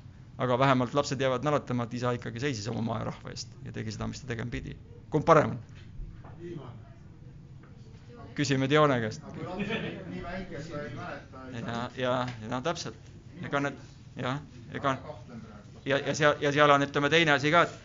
aga 0.40 0.58
vähemalt 0.58 0.94
lapsed 0.96 1.20
jäävad 1.20 1.44
mäletama, 1.44 1.84
et 1.84 1.94
isa 1.94 2.14
ikkagi 2.16 2.40
seisis 2.40 2.68
oma 2.72 2.80
maa 2.82 2.98
ja 3.02 3.10
rahva 3.10 3.32
eest 3.34 3.52
ja 3.64 3.72
tegi 3.76 3.92
seda, 3.92 4.08
mis 4.08 4.22
ta 4.22 4.30
tegema 4.30 4.50
pidi. 4.50 4.76
kumb 5.12 5.24
parem 5.28 5.50
on? 5.50 5.58
küsime 8.34 8.68
Dione 8.70 9.00
käest. 9.00 9.22
ja, 11.52 11.90
ja, 11.96 12.14
ja 12.42 12.48
no 12.48 12.60
täpselt, 12.64 13.10
ega 13.44 13.60
need 13.60 13.76
jah, 14.20 14.40
ega 14.74 14.96
ja, 15.84 15.98
ja 15.98 16.14
seal, 16.14 16.36
ja 16.40 16.52
seal 16.52 16.70
on, 16.70 16.84
ütleme, 16.86 17.10
teine 17.12 17.36
asi 17.36 17.52
ka, 17.54 17.64
et 17.66 17.78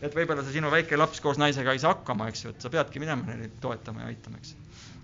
et 0.00 0.14
võib-olla 0.16 0.42
see 0.46 0.56
sinu 0.56 0.70
väike 0.72 0.96
laps 0.96 1.20
koos 1.20 1.38
naisega 1.40 1.74
ei 1.76 1.80
saa 1.82 1.92
hakkama, 1.94 2.30
eks 2.30 2.44
ju, 2.44 2.54
et 2.54 2.64
sa 2.64 2.70
peadki 2.72 3.02
minema 3.02 3.34
neid 3.36 3.58
toetama 3.60 4.04
ja 4.04 4.12
aitama, 4.12 4.40
eks. 4.40 4.54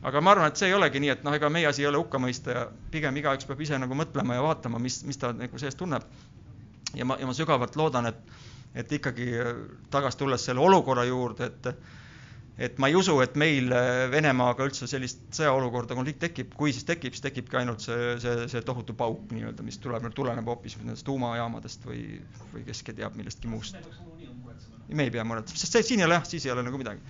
aga 0.08 0.22
ma 0.24 0.32
arvan, 0.32 0.52
et 0.52 0.60
see 0.60 0.70
ei 0.70 0.76
olegi 0.76 1.02
nii, 1.02 1.12
et 1.12 1.26
noh, 1.26 1.36
ega 1.36 1.50
meie 1.52 1.68
asi 1.68 1.84
ei 1.84 1.90
ole 1.90 2.00
hukka 2.00 2.20
mõista 2.22 2.54
ja 2.54 2.64
pigem 2.92 3.20
igaüks 3.20 3.48
peab 3.48 3.60
ise 3.60 3.78
nagu 3.82 3.98
mõtlema 3.98 4.38
ja 4.38 4.46
vaatama, 4.46 4.80
mis, 4.82 5.02
mis 5.08 5.20
ta 5.20 5.34
nagu 5.36 5.60
sees 5.60 5.76
tunneb 5.76 6.06
ja 6.96 7.04
ma, 7.04 7.18
ja 7.20 7.28
ma 7.28 7.36
sügavalt 7.36 7.76
loodan, 7.76 8.08
et, 8.12 8.40
et 8.74 8.96
ikkagi 8.98 9.28
äh, 9.42 9.52
tagasi 9.92 10.22
tulles 10.22 10.48
selle 10.48 10.64
olukorra 10.64 11.04
juurde, 11.08 11.50
et 11.50 11.70
et 12.58 12.78
ma 12.80 12.88
ei 12.88 12.96
usu, 12.96 13.18
et 13.20 13.34
meil 13.36 13.68
äh, 13.74 14.06
Venemaaga 14.12 14.64
üldse 14.64 14.88
sellist 14.88 15.20
sõjaolukorda, 15.36 15.96
konflikt 15.98 16.22
tekib, 16.24 16.54
kui 16.56 16.72
siis 16.72 16.86
tekib, 16.88 17.12
siis 17.12 17.24
tekibki 17.26 17.58
ainult 17.60 17.84
see, 17.84 18.14
see, 18.22 18.46
see 18.52 18.62
tohutu 18.64 18.96
pauk 18.96 19.28
nii-öelda, 19.34 19.64
mis 19.66 19.76
tuleb, 19.82 20.08
tuleneb 20.16 20.48
hoopis 20.48 20.78
nendest 20.80 21.04
tuumajaamadest 21.08 21.84
või, 21.88 22.02
või 22.54 22.64
kes 22.68 22.84
teab 22.88 23.18
millestki 23.18 23.52
muust. 23.52 23.76
me 24.88 25.04
ei 25.04 25.10
pea 25.10 25.24
muretsema, 25.24 25.60
sest 25.60 25.76
see, 25.76 25.84
siin 25.90 26.00
ei 26.00 26.08
ole 26.08 26.16
jah, 26.16 26.28
siis 26.28 26.46
ei 26.46 26.54
ole 26.54 26.64
nagu 26.64 26.80
midagi. 26.80 27.00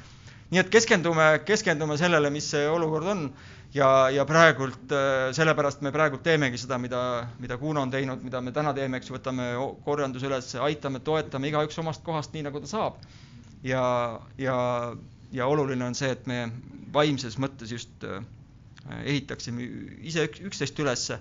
nii 0.50 0.62
et 0.62 0.72
keskendume, 0.72 1.28
keskendume 1.46 1.96
sellele, 1.98 2.30
mis 2.30 2.50
see 2.50 2.66
olukord 2.70 3.06
on 3.14 3.28
ja, 3.74 4.10
ja 4.10 4.26
praegult 4.26 4.92
äh, 4.94 5.30
sellepärast 5.36 5.82
me 5.86 5.92
praegult 5.94 6.22
teemegi 6.26 6.58
seda, 6.58 6.78
mida, 6.78 7.00
mida 7.38 7.58
Kuno 7.58 7.86
on 7.86 7.90
teinud, 7.90 8.22
mida 8.26 8.40
me 8.42 8.54
täna 8.54 8.74
teeme, 8.74 8.98
eks 8.98 9.10
ju, 9.10 9.18
võtame 9.18 9.52
korjanduse 9.84 10.26
üles, 10.26 10.54
aitame, 10.58 11.02
toetame 11.06 11.52
igaüks 11.52 11.78
omast 11.82 12.02
kohast, 12.06 12.34
nii 12.34 12.48
nagu 12.48 12.62
ta 12.62 12.70
saab. 12.70 12.98
ja, 13.62 13.84
ja, 14.38 14.56
ja 15.36 15.46
oluline 15.46 15.84
on 15.84 15.94
see, 15.94 16.12
et 16.16 16.26
me 16.30 16.46
vaimses 16.94 17.36
mõttes 17.42 17.72
just 17.72 18.06
äh, 18.08 18.22
ehitaksime 19.02 19.66
ise 20.08 20.24
üks, 20.30 20.40
üksteist 20.50 20.80
ülesse, 20.80 21.20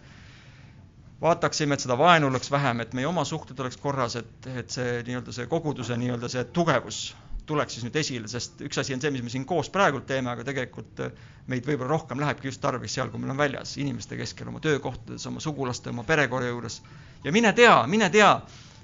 vaataksime, 1.21 1.75
et 1.75 1.83
seda 1.83 1.97
vaenu 1.99 2.29
oleks 2.31 2.51
vähem, 2.53 2.83
et 2.83 2.95
meie 2.95 3.07
oma 3.09 3.25
suhted 3.27 3.59
oleks 3.59 3.77
korras, 3.81 4.17
et, 4.21 4.49
et 4.55 4.71
see 4.71 5.01
nii-öelda 5.07 5.35
see 5.35 5.47
koguduse 5.51 5.97
nii-öelda 5.99 6.31
see 6.31 6.43
tugevus 6.55 7.05
tuleks 7.45 7.75
siis 7.77 7.85
nüüd 7.85 7.97
esile, 7.99 8.29
sest 8.29 8.61
üks 8.65 8.79
asi 8.81 8.95
on 8.95 9.01
see, 9.03 9.11
mis 9.13 9.23
me 9.25 9.31
siin 9.31 9.45
koos 9.47 9.69
praegult 9.73 10.07
teeme, 10.09 10.31
aga 10.31 10.45
tegelikult 10.47 11.01
äh, 11.05 11.25
meid 11.51 11.67
võib-olla 11.67 11.91
rohkem 11.93 12.21
lähebki 12.21 12.49
just 12.49 12.61
tarvis 12.63 12.95
seal, 12.97 13.11
kui 13.13 13.21
meil 13.21 13.35
on 13.35 13.41
väljas, 13.41 13.75
inimeste 13.81 14.17
keskel, 14.19 14.49
oma 14.49 14.61
töökohtades, 14.63 15.25
oma 15.29 15.43
sugulaste, 15.43 15.91
oma 15.93 16.05
perekonna 16.07 16.49
juures. 16.49 16.81
ja 17.23 17.33
mine 17.35 17.53
tea, 17.53 17.75
mine 17.91 18.09
tea, 18.13 18.31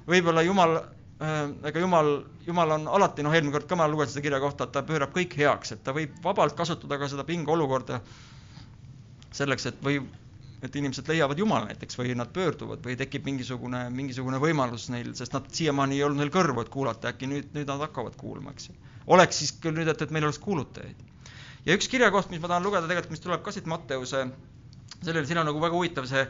võib-olla 0.07 0.45
Jumal 0.45 0.77
ega 1.21 1.79
Jumal, 1.79 2.23
Jumal 2.47 2.71
on 2.77 2.87
alati, 2.89 3.23
noh, 3.25 3.33
eelmine 3.35 3.53
kord 3.53 3.67
ka 3.69 3.77
ma 3.77 3.87
lugesin 3.89 4.15
seda 4.15 4.25
kirja 4.25 4.39
kohta, 4.41 4.65
et 4.65 4.73
ta 4.73 4.81
pöörab 4.85 5.13
kõik 5.13 5.35
heaks, 5.37 5.75
et 5.75 5.83
ta 5.85 5.93
võib 5.93 6.15
vabalt 6.23 6.55
kasutada 6.57 6.97
ka 6.97 7.09
seda 7.11 7.25
pingeolukorda 7.27 8.01
selleks, 9.31 9.67
et 9.69 9.83
või 9.85 9.99
et 10.61 10.75
inimesed 10.77 11.07
leiavad 11.09 11.39
Jumala 11.41 11.71
näiteks 11.71 11.97
või 11.97 12.13
nad 12.17 12.29
pöörduvad 12.33 12.83
või 12.85 12.95
tekib 12.97 13.25
mingisugune, 13.25 13.87
mingisugune 13.93 14.37
võimalus 14.41 14.89
neil, 14.93 15.13
sest 15.17 15.33
nad 15.33 15.47
siiamaani 15.49 15.97
ei 15.97 16.03
olnud 16.05 16.21
neil 16.21 16.33
kõrvu, 16.33 16.61
et 16.61 16.69
kuulata, 16.73 17.13
äkki 17.13 17.29
nüüd, 17.29 17.49
nüüd 17.55 17.69
nad 17.69 17.81
hakkavad 17.81 18.17
kuulma, 18.19 18.53
eks 18.53 18.69
ju. 18.69 18.77
oleks 19.15 19.41
siis 19.41 19.55
küll 19.61 19.77
nüüd, 19.77 19.89
et, 19.89 20.01
et 20.01 20.13
meil 20.13 20.27
oleks 20.27 20.41
kuulutajaid. 20.41 21.01
ja 21.65 21.77
üks 21.77 21.89
kirjakoht, 21.89 22.29
mis 22.29 22.41
ma 22.41 22.51
tahan 22.51 22.65
lugeda 22.65 22.85
tegelikult, 22.85 23.15
mis 23.15 23.25
tuleb 23.25 23.41
ka 23.45 23.53
siit 23.53 23.69
Matteuse, 23.69 24.27
sellel, 25.01 25.25
siin 25.25 25.41
on 25.41 25.49
nagu 25.49 25.61
väga 25.61 25.77
huvitav 25.77 26.09
see 26.09 26.25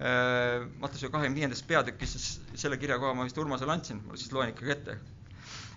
äh, 0.00 0.68
Matteuse 0.80 1.10
kahekümne 1.12 1.40
viiendas 1.40 1.64
peatükis, 1.66 2.14
selle 2.54 2.78
kirjakoha 2.80 3.14
ma 3.18 3.26
vist 3.28 3.38
Urmasele 3.42 3.74
andsin, 3.74 4.00
ma 4.06 4.16
siis 4.20 4.32
loen 4.32 4.54
ikkagi 4.54 4.76
ette 4.76 4.98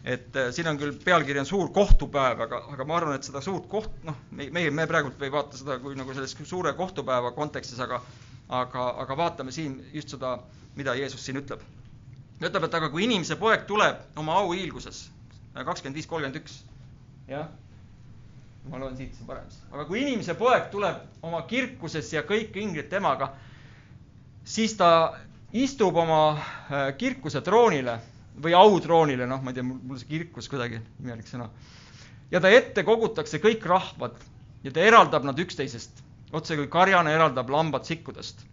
et 0.05 0.35
äh, 0.37 0.51
siin 0.53 0.67
on 0.69 0.77
küll, 0.77 0.93
pealkiri 1.03 1.41
on 1.41 1.49
Suur 1.49 1.71
kohtupäev, 1.73 2.45
aga, 2.45 2.61
aga 2.75 2.85
ma 2.85 2.99
arvan, 2.99 3.17
et 3.17 3.25
seda 3.25 3.41
suurt 3.41 3.65
koht, 3.71 3.89
noh, 4.05 4.19
meie, 4.37 4.69
me 4.69 4.85
praegult 4.87 5.21
ei 5.25 5.33
vaata 5.33 5.57
seda 5.57 5.79
kui 5.81 5.97
nagu 5.97 6.13
selles 6.13 6.37
suure 6.45 6.75
kohtupäeva 6.77 7.31
kontekstis, 7.33 7.81
aga 7.81 8.03
aga, 8.49 8.85
aga 9.01 9.17
vaatame 9.17 9.51
siin 9.51 9.79
just 9.93 10.13
seda, 10.13 10.37
mida 10.75 10.93
Jeesus 10.95 11.25
siin 11.25 11.39
ütleb. 11.41 11.61
ütleb, 12.41 12.63
et 12.67 12.73
aga 12.77 12.89
kui 12.93 13.05
inimese 13.05 13.37
poeg 13.39 13.65
tuleb 13.67 14.17
oma 14.21 14.35
auhiilguses, 14.43 15.05
kakskümmend 15.55 15.95
viis, 15.95 16.07
kolmkümmend 16.11 16.41
üks, 16.41 16.59
jah, 17.29 17.47
ma 18.69 18.79
loen 18.81 18.97
siit, 18.97 19.15
see 19.15 19.23
on 19.23 19.29
parem. 19.31 19.49
aga 19.71 19.85
kui 19.89 20.01
inimese 20.03 20.35
poeg 20.37 20.69
tuleb 20.71 21.01
oma 21.25 21.41
kirkuses 21.49 22.11
ja 22.13 22.25
kõik 22.27 22.57
ingrid 22.61 22.89
temaga, 22.91 23.31
siis 24.45 24.75
ta 24.77 24.89
istub 25.55 25.95
oma 25.97 26.21
äh, 26.35 26.91
kirkuse 26.97 27.41
troonile 27.41 27.99
või 28.41 28.55
autroonile, 28.57 29.27
noh, 29.29 29.41
ma 29.41 29.51
ei 29.51 29.57
tea, 29.59 29.65
mul 29.65 29.99
see 29.99 30.09
kirkus 30.09 30.49
kuidagi 30.51 30.81
imelik 31.01 31.27
sõna. 31.29 31.49
ja 32.31 32.41
ta 32.41 32.51
ette 32.51 32.83
kogutakse 32.83 33.39
kõik 33.39 33.63
rahvad 33.65 34.17
ja 34.63 34.73
ta 34.73 34.83
eraldab 34.83 35.23
nad 35.23 35.39
üksteisest, 35.39 36.03
otse 36.35 36.57
kui 36.59 36.67
karjane 36.67 37.13
eraldab 37.15 37.49
lambad 37.49 37.85
sikkudest. 37.87 38.45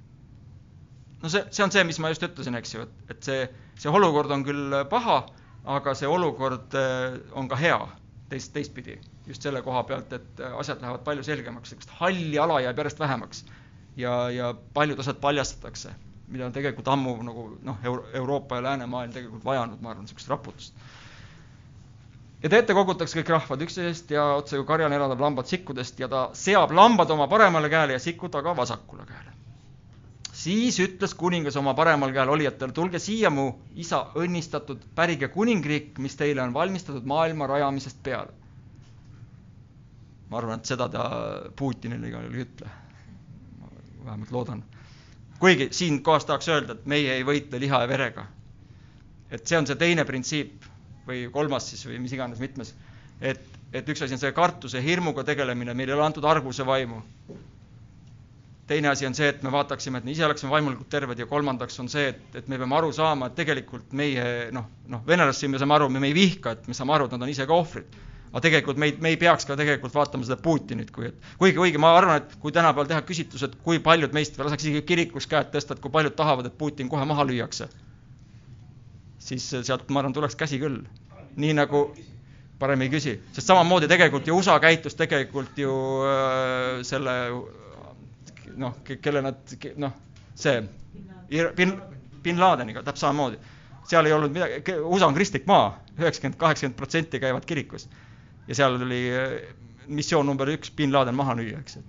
no 1.23 1.29
see, 1.29 1.45
see 1.51 1.65
on 1.65 1.75
see, 1.75 1.85
mis 1.85 1.99
ma 1.99 2.13
just 2.13 2.23
ütlesin, 2.23 2.59
eks 2.59 2.75
ju, 2.75 2.87
et, 2.87 3.17
et 3.17 3.31
see, 3.31 3.49
see 3.79 3.91
olukord 3.91 4.31
on 4.31 4.45
küll 4.47 4.85
paha, 4.91 5.25
aga 5.65 5.95
see 5.99 6.09
olukord 6.09 6.79
äh, 6.79 7.19
on 7.35 7.51
ka 7.51 7.59
hea 7.59 7.81
teist, 8.33 8.53
teistpidi. 8.53 8.99
just 9.27 9.43
selle 9.43 9.63
koha 9.63 9.83
pealt, 9.87 10.13
et 10.13 10.41
äh, 10.41 10.55
asjad 10.59 10.81
lähevad 10.83 11.05
palju 11.07 11.27
selgemaks, 11.27 11.75
sellist 11.75 11.93
halli 11.99 12.39
ala 12.39 12.61
jääb 12.65 12.79
järjest 12.79 13.03
vähemaks. 13.03 13.45
Ja, 13.97 14.31
ja 14.31 14.55
paljud 14.75 14.99
asjad 15.01 15.21
paljastatakse 15.21 15.95
mida 16.33 16.47
on 16.49 16.55
tegelikult 16.55 16.89
ammu 16.89 17.15
nagu 17.27 17.47
noh, 17.67 17.81
Euroopa 18.15 18.59
ja 18.59 18.67
läänemaailm 18.69 19.13
tegelikult 19.13 19.45
vajanud, 19.45 19.81
ma 19.85 19.93
arvan, 19.93 20.07
niisugust 20.07 20.31
raputust. 20.33 20.75
ja 22.43 22.51
ta 22.51 22.59
ette 22.59 22.75
kogutakse 22.75 23.21
kõik 23.21 23.31
rahvad 23.35 23.67
üksteisest 23.67 24.11
ja 24.17 24.25
otse 24.39 24.57
kui 24.59 24.67
karjane 24.67 24.97
eraldab 24.99 25.21
lambad 25.23 25.51
sikkudest 25.51 26.01
ja 26.01 26.09
ta 26.09 26.25
seab 26.35 26.73
lambad 26.75 27.11
oma 27.15 27.29
paremale 27.31 27.71
käele 27.71 27.99
ja 27.99 28.03
sikud 28.03 28.35
aga 28.41 28.57
vasakule 28.57 29.07
käele. 29.07 29.31
siis 30.33 30.81
ütles 30.81 31.15
kuningas 31.15 31.57
oma 31.61 31.75
paremal 31.75 32.13
käel 32.13 32.33
olijatele, 32.33 32.73
tulge 32.73 32.99
siia, 32.99 33.31
mu 33.31 33.51
isa 33.75 34.07
õnnistatud, 34.17 34.89
pärige 34.95 35.29
kuningriik, 35.29 35.99
mis 35.99 36.17
teile 36.17 36.43
on 36.43 36.55
valmistatud 36.55 37.05
maailma 37.05 37.47
rajamisest 37.47 38.03
peale. 38.03 38.33
ma 40.31 40.39
arvan, 40.39 40.59
et 40.59 40.65
seda 40.67 40.89
ta 40.89 41.11
Putinile 41.57 42.09
igal 42.09 42.25
juhul 42.25 42.41
ei 42.41 42.49
ütle. 42.49 42.79
Vähemalt 44.05 44.31
loodan. 44.31 44.65
kuigi 45.43 45.69
siinkohas 45.71 46.25
tahaks 46.25 46.49
öelda, 46.49 46.73
et 46.79 46.87
meie 46.87 47.15
ei 47.15 47.25
võitle 47.27 47.61
liha 47.61 47.81
ja 47.83 47.89
verega. 47.89 48.27
et 49.31 49.47
see 49.47 49.59
on 49.59 49.67
see 49.67 49.77
teine 49.77 50.05
printsiip 50.05 50.69
või 51.07 51.29
kolmas 51.33 51.71
siis 51.71 51.87
või 51.87 51.99
mis 51.99 52.13
iganes 52.13 52.39
mitmes, 52.39 52.75
et, 53.21 53.41
et 53.73 53.89
üks 53.89 54.03
asi 54.03 54.15
on 54.15 54.23
see 54.23 54.33
kartuse, 54.33 54.83
hirmuga 54.83 55.25
tegelemine, 55.25 55.75
meile 55.75 55.93
ei 55.93 55.99
ole 55.99 56.07
antud 56.07 56.25
arguse 56.25 56.67
vaimu 56.67 57.03
teine 58.67 58.89
asi 58.89 59.07
on 59.07 59.15
see, 59.15 59.29
et 59.29 59.43
me 59.43 59.51
vaataksime, 59.53 59.99
et 59.99 60.07
me 60.07 60.15
ise 60.15 60.25
oleksime 60.27 60.53
vaimulikult 60.53 60.89
terved 60.93 61.19
ja 61.19 61.27
kolmandaks 61.29 61.81
on 61.83 61.91
see, 61.93 62.13
et, 62.13 62.23
et 62.39 62.49
me 62.49 62.59
peame 62.61 62.77
aru 62.79 62.93
saama, 62.95 63.29
et 63.29 63.37
tegelikult 63.37 63.93
meie 63.99 64.25
noh, 64.55 64.69
noh, 64.93 65.03
venelased 65.07 65.43
siin 65.43 65.53
me 65.53 65.61
saame 65.61 65.77
aru, 65.77 65.91
me 65.93 66.07
ei 66.09 66.15
vihka, 66.17 66.55
et 66.57 66.69
me 66.71 66.77
saame 66.77 66.95
aru, 66.97 67.09
et 67.09 67.17
nad 67.17 67.27
on 67.27 67.33
ise 67.33 67.47
ka 67.49 67.59
ohvrid. 67.59 67.99
Aga 68.33 68.43
tegelikult 68.47 68.81
me 68.81 68.89
ei, 68.89 68.97
me 69.05 69.13
ei 69.13 69.19
peaks 69.21 69.45
ka 69.49 69.57
tegelikult 69.61 69.95
vaatama 69.95 70.25
seda 70.25 70.39
Putinit, 70.41 70.91
kui 70.95 71.11
kuigi, 71.39 71.57
kuigi 71.59 71.81
ma 71.81 71.93
arvan, 71.97 72.23
et 72.23 72.37
kui 72.41 72.53
tänapäeval 72.55 72.89
teha 72.89 73.03
küsitlus, 73.09 73.45
et 73.45 73.57
kui 73.65 73.81
paljud 73.85 74.15
meist 74.17 74.39
laseks 74.41 74.65
isegi 74.65 74.85
kirikus 74.89 75.29
käed 75.29 75.53
tõsta, 75.53 75.77
et 75.77 75.85
kui 75.85 75.93
paljud 75.93 76.17
tahavad, 76.17 76.49
et 76.49 76.57
Putin 76.59 76.89
kohe 76.93 77.05
maha 77.09 77.27
lüüakse, 77.29 77.69
siis 79.21 79.51
sealt, 79.53 79.85
ma 79.93 80.01
arvan, 80.01 80.17
tuleks 80.17 80.39
käsi 80.41 80.61
küll. 80.63 80.83
nii 81.37 81.55
nagu 81.57 81.87
parem 82.61 82.83
ei 82.85 82.91
küsi, 82.93 83.15
sest 83.33 83.49
samamoodi 83.49 83.89
tegelikult 83.89 84.27
ju 84.29 84.37
USA 84.37 84.59
käitus 84.61 84.95
tegelikult 84.95 85.57
ju 85.59 85.73
äh, 86.07 86.83
selle 86.87 87.15
noh, 88.57 88.77
kelle 88.85 89.23
nad, 89.25 89.55
noh, 89.81 89.95
see 90.35 90.61
bin, 91.57 91.75
bin 92.23 92.41
Ladeniga 92.41 92.83
täpselt 92.83 93.09
samamoodi. 93.09 93.41
seal 93.89 94.07
ei 94.07 94.13
olnud 94.15 94.31
midagi, 94.33 94.77
USA 94.85 95.09
on 95.09 95.17
kristlik 95.17 95.47
maa, 95.51 95.73
üheksakümmend, 95.99 96.39
kaheksakümmend 96.39 96.79
protsenti 96.79 97.21
käivad 97.21 97.45
kirikus. 97.49 97.89
Ja 98.49 98.55
seal 98.59 98.79
oli 98.81 99.01
eh, 99.09 99.35
missioon 99.87 100.27
number 100.27 100.51
üks 100.53 100.73
bin 100.77 100.93
Laden 100.93 101.17
maha 101.19 101.35
lüüa, 101.39 101.61
eks 101.63 101.77
ju. 101.79 101.83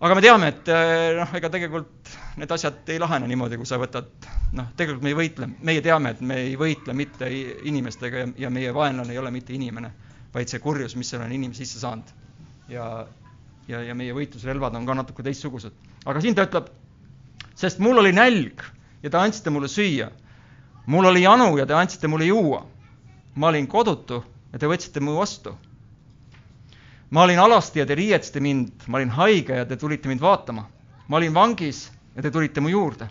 aga 0.00 0.16
me 0.16 0.24
teame, 0.24 0.50
et 0.54 0.70
eh, 0.72 1.18
noh, 1.18 1.34
ega 1.36 1.50
tegelikult 1.52 2.12
need 2.40 2.52
asjad 2.56 2.88
ei 2.92 3.00
lahene 3.02 3.28
niimoodi, 3.30 3.58
kui 3.60 3.68
sa 3.68 3.78
võtad, 3.80 4.10
noh, 4.56 4.70
tegelikult 4.78 5.04
me 5.04 5.12
ei 5.12 5.18
võitle, 5.18 5.50
meie 5.66 5.82
teame, 5.84 6.14
et 6.14 6.22
me 6.24 6.38
ei 6.46 6.56
võitle 6.60 6.94
mitte 6.96 7.28
inimestega 7.68 8.24
ja, 8.24 8.30
ja 8.46 8.52
meie 8.54 8.72
vaenlane 8.74 9.14
ei 9.14 9.20
ole 9.20 9.32
mitte 9.34 9.54
inimene, 9.56 9.92
vaid 10.34 10.50
see 10.50 10.62
kurjus, 10.62 10.96
mis 10.96 11.10
seal 11.10 11.24
on 11.26 11.34
inimese 11.34 11.64
sisse 11.64 11.82
saanud. 11.82 12.14
ja, 12.70 12.86
ja, 13.68 13.82
ja 13.90 13.94
meie 13.98 14.14
võitlusrelvad 14.14 14.76
on 14.78 14.86
ka 14.86 14.94
natuke 15.02 15.26
teistsugused. 15.26 15.74
aga 16.06 16.22
siin 16.22 16.38
ta 16.38 16.46
ütleb, 16.46 16.70
sest 17.58 17.82
mul 17.82 17.98
oli 17.98 18.14
nälg 18.16 18.62
ja 19.02 19.10
te 19.10 19.18
andsite 19.18 19.50
mulle 19.50 19.68
süüa. 19.68 20.10
mul 20.86 21.10
oli 21.10 21.22
janu 21.22 21.56
ja 21.58 21.66
te 21.66 21.74
andsite 21.74 22.08
mulle 22.08 22.30
juua. 22.30 22.64
ma 23.34 23.48
olin 23.48 23.66
kodutu 23.66 24.24
ja 24.52 24.58
te 24.58 24.70
võtsite 24.70 25.00
mu 25.00 25.16
vastu. 25.18 25.54
ma 27.10 27.22
olin 27.22 27.38
alasti 27.38 27.78
ja 27.78 27.86
te 27.86 27.94
riietasite 27.94 28.40
mind, 28.40 28.86
ma 28.86 28.98
olin 28.98 29.10
haige 29.10 29.56
ja 29.56 29.64
te 29.66 29.76
tulite 29.76 30.08
mind 30.08 30.20
vaatama. 30.20 30.66
ma 31.08 31.16
olin 31.16 31.34
vangis 31.34 31.90
ja 32.16 32.22
te 32.22 32.30
tulite 32.30 32.60
mu 32.60 32.68
juurde. 32.68 33.08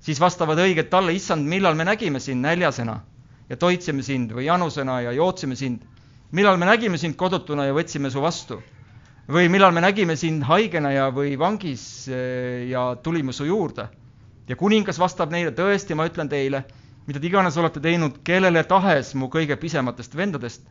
siis 0.00 0.20
vastavad 0.20 0.58
õiged 0.58 0.88
talle, 0.88 1.12
issand, 1.12 1.46
millal 1.46 1.74
me 1.74 1.84
nägime 1.84 2.20
sind 2.20 2.40
näljasena 2.40 3.00
ja 3.48 3.56
toitsime 3.56 4.02
sind 4.02 4.32
või 4.32 4.46
janusena 4.46 5.00
ja 5.00 5.12
jootsime 5.12 5.56
sind. 5.56 5.82
millal 6.32 6.56
me 6.56 6.66
nägime 6.66 6.98
sind 6.98 7.16
kodutuna 7.16 7.66
ja 7.66 7.74
võtsime 7.74 8.10
su 8.10 8.20
vastu 8.20 8.62
või 9.28 9.48
millal 9.50 9.72
me 9.74 9.82
nägime 9.82 10.14
sind 10.16 10.44
haigena 10.46 10.92
ja, 10.94 11.06
või 11.10 11.34
vangis 11.38 12.06
eh, 12.08 12.66
ja 12.70 12.94
tulime 13.02 13.32
su 13.32 13.44
juurde. 13.44 13.88
ja 14.48 14.56
kuningas 14.56 14.98
vastab 14.98 15.32
neile, 15.34 15.50
tõesti, 15.50 15.94
ma 15.94 16.06
ütlen 16.06 16.28
teile, 16.30 16.62
mida 17.06 17.20
te 17.20 17.26
iganes 17.26 17.56
olete 17.56 17.80
teinud 17.80 18.20
kellele 18.26 18.64
tahes 18.64 19.14
mu 19.14 19.28
kõige 19.32 19.56
pisematest 19.60 20.16
vendadest, 20.16 20.62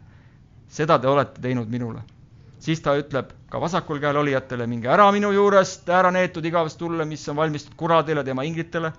seda 0.67 0.99
te 0.99 1.07
olete 1.07 1.41
teinud 1.41 1.71
minule. 1.71 2.03
siis 2.59 2.81
ta 2.81 2.95
ütleb 2.97 3.29
ka 3.51 3.59
vasakul 3.61 3.99
käel 4.01 4.17
olijatele, 4.17 4.65
minge 4.67 4.87
ära 4.89 5.11
minu 5.11 5.31
juurest, 5.31 5.89
ära 5.89 6.11
neetud 6.11 6.45
igavest 6.45 6.79
tulle, 6.79 7.05
mis 7.05 7.27
on 7.29 7.35
valmistatud 7.35 7.77
kuradele, 7.77 8.23
tema 8.23 8.43
inglitele, 8.43 8.91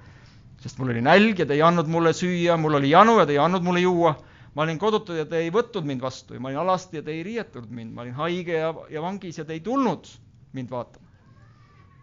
sest 0.63 0.79
mul 0.79 0.93
oli 0.95 1.03
nälg 1.03 1.39
ja 1.39 1.47
te 1.47 1.55
ei 1.55 1.63
andnud 1.63 1.89
mulle 1.89 2.13
süüa, 2.13 2.57
mul 2.57 2.79
oli 2.79 2.91
janu 2.91 3.19
ja 3.19 3.27
te 3.27 3.33
ei 3.33 3.43
andnud 3.43 3.63
mulle 3.63 3.81
juua 3.81 4.15
ma 4.57 4.63
olin 4.63 4.79
kodutu 4.79 5.13
ja 5.13 5.27
te 5.29 5.43
ei 5.45 5.51
võtnud 5.53 5.85
mind 5.85 6.01
vastu 6.01 6.35
ja 6.35 6.41
ma 6.41 6.49
olin 6.49 6.63
alasti 6.63 6.97
ja 6.97 7.05
te 7.05 7.13
ei 7.13 7.25
riietanud 7.27 7.73
mind, 7.77 7.93
ma 7.93 8.07
olin 8.07 8.15
haige 8.17 8.55
ja, 8.57 8.71
ja 8.91 9.03
vangis 9.05 9.37
ja 9.37 9.45
te 9.45 9.53
ei 9.53 9.61
tulnud 9.61 10.09
mind 10.57 10.71
vaatama. 10.73 11.06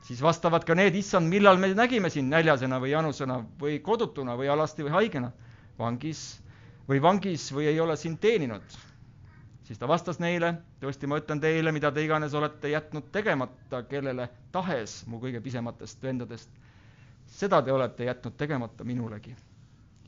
Siis 0.03 0.21
vastavad 0.21 0.65
ka 0.67 0.75
need, 0.75 0.95
issand, 0.99 1.29
millal 1.31 1.57
me 1.61 1.69
nägime 1.73 2.09
sind 2.11 2.31
näljasena 2.33 2.79
või 2.83 2.91
janusena 2.91 3.37
või 3.59 3.77
kodutuna 3.83 4.35
või 4.39 4.49
alasti 4.51 4.83
või 4.83 4.95
haigena, 4.97 5.31
vangis 5.79 6.23
või 6.89 6.99
vangis 7.01 7.47
või 7.55 7.69
ei 7.71 7.79
ole 7.79 7.95
sind 7.97 8.19
teeninud. 8.19 8.63
siis 9.63 9.79
ta 9.79 9.87
vastas 9.87 10.19
neile, 10.19 10.53
tõesti, 10.81 11.07
ma 11.07 11.17
ütlen 11.21 11.39
teile, 11.39 11.71
mida 11.71 11.91
te 11.91 12.03
iganes 12.03 12.33
olete 12.35 12.69
jätnud 12.69 13.11
tegemata 13.11 13.83
kellele 13.87 14.29
tahes 14.51 15.05
mu 15.07 15.19
kõige 15.23 15.41
pisematest 15.41 16.03
vendadest, 16.03 16.49
seda 17.27 17.61
te 17.61 17.71
olete 17.71 18.03
jätnud 18.03 18.35
tegemata 18.37 18.83
minulegi 18.83 19.35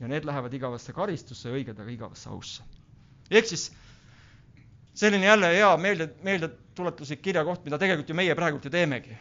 ja 0.00 0.08
need 0.08 0.24
lähevad 0.28 0.52
igavasse 0.52 0.92
karistusse, 0.92 1.48
õiged 1.50 1.78
aga 1.80 1.90
igavasse 1.90 2.28
ausse. 2.28 2.62
ehk 3.30 3.46
siis 3.48 3.70
selline 4.94 5.26
jälle 5.26 5.48
hea 5.54 5.76
meelde, 5.76 6.10
meeldetuletuslik 6.22 7.22
kirjakoht, 7.22 7.64
mida 7.64 7.78
tegelikult 7.78 8.08
ju 8.08 8.14
meie 8.14 8.34
praegult 8.34 8.64
ju 8.64 8.70
teemegi. 8.70 9.16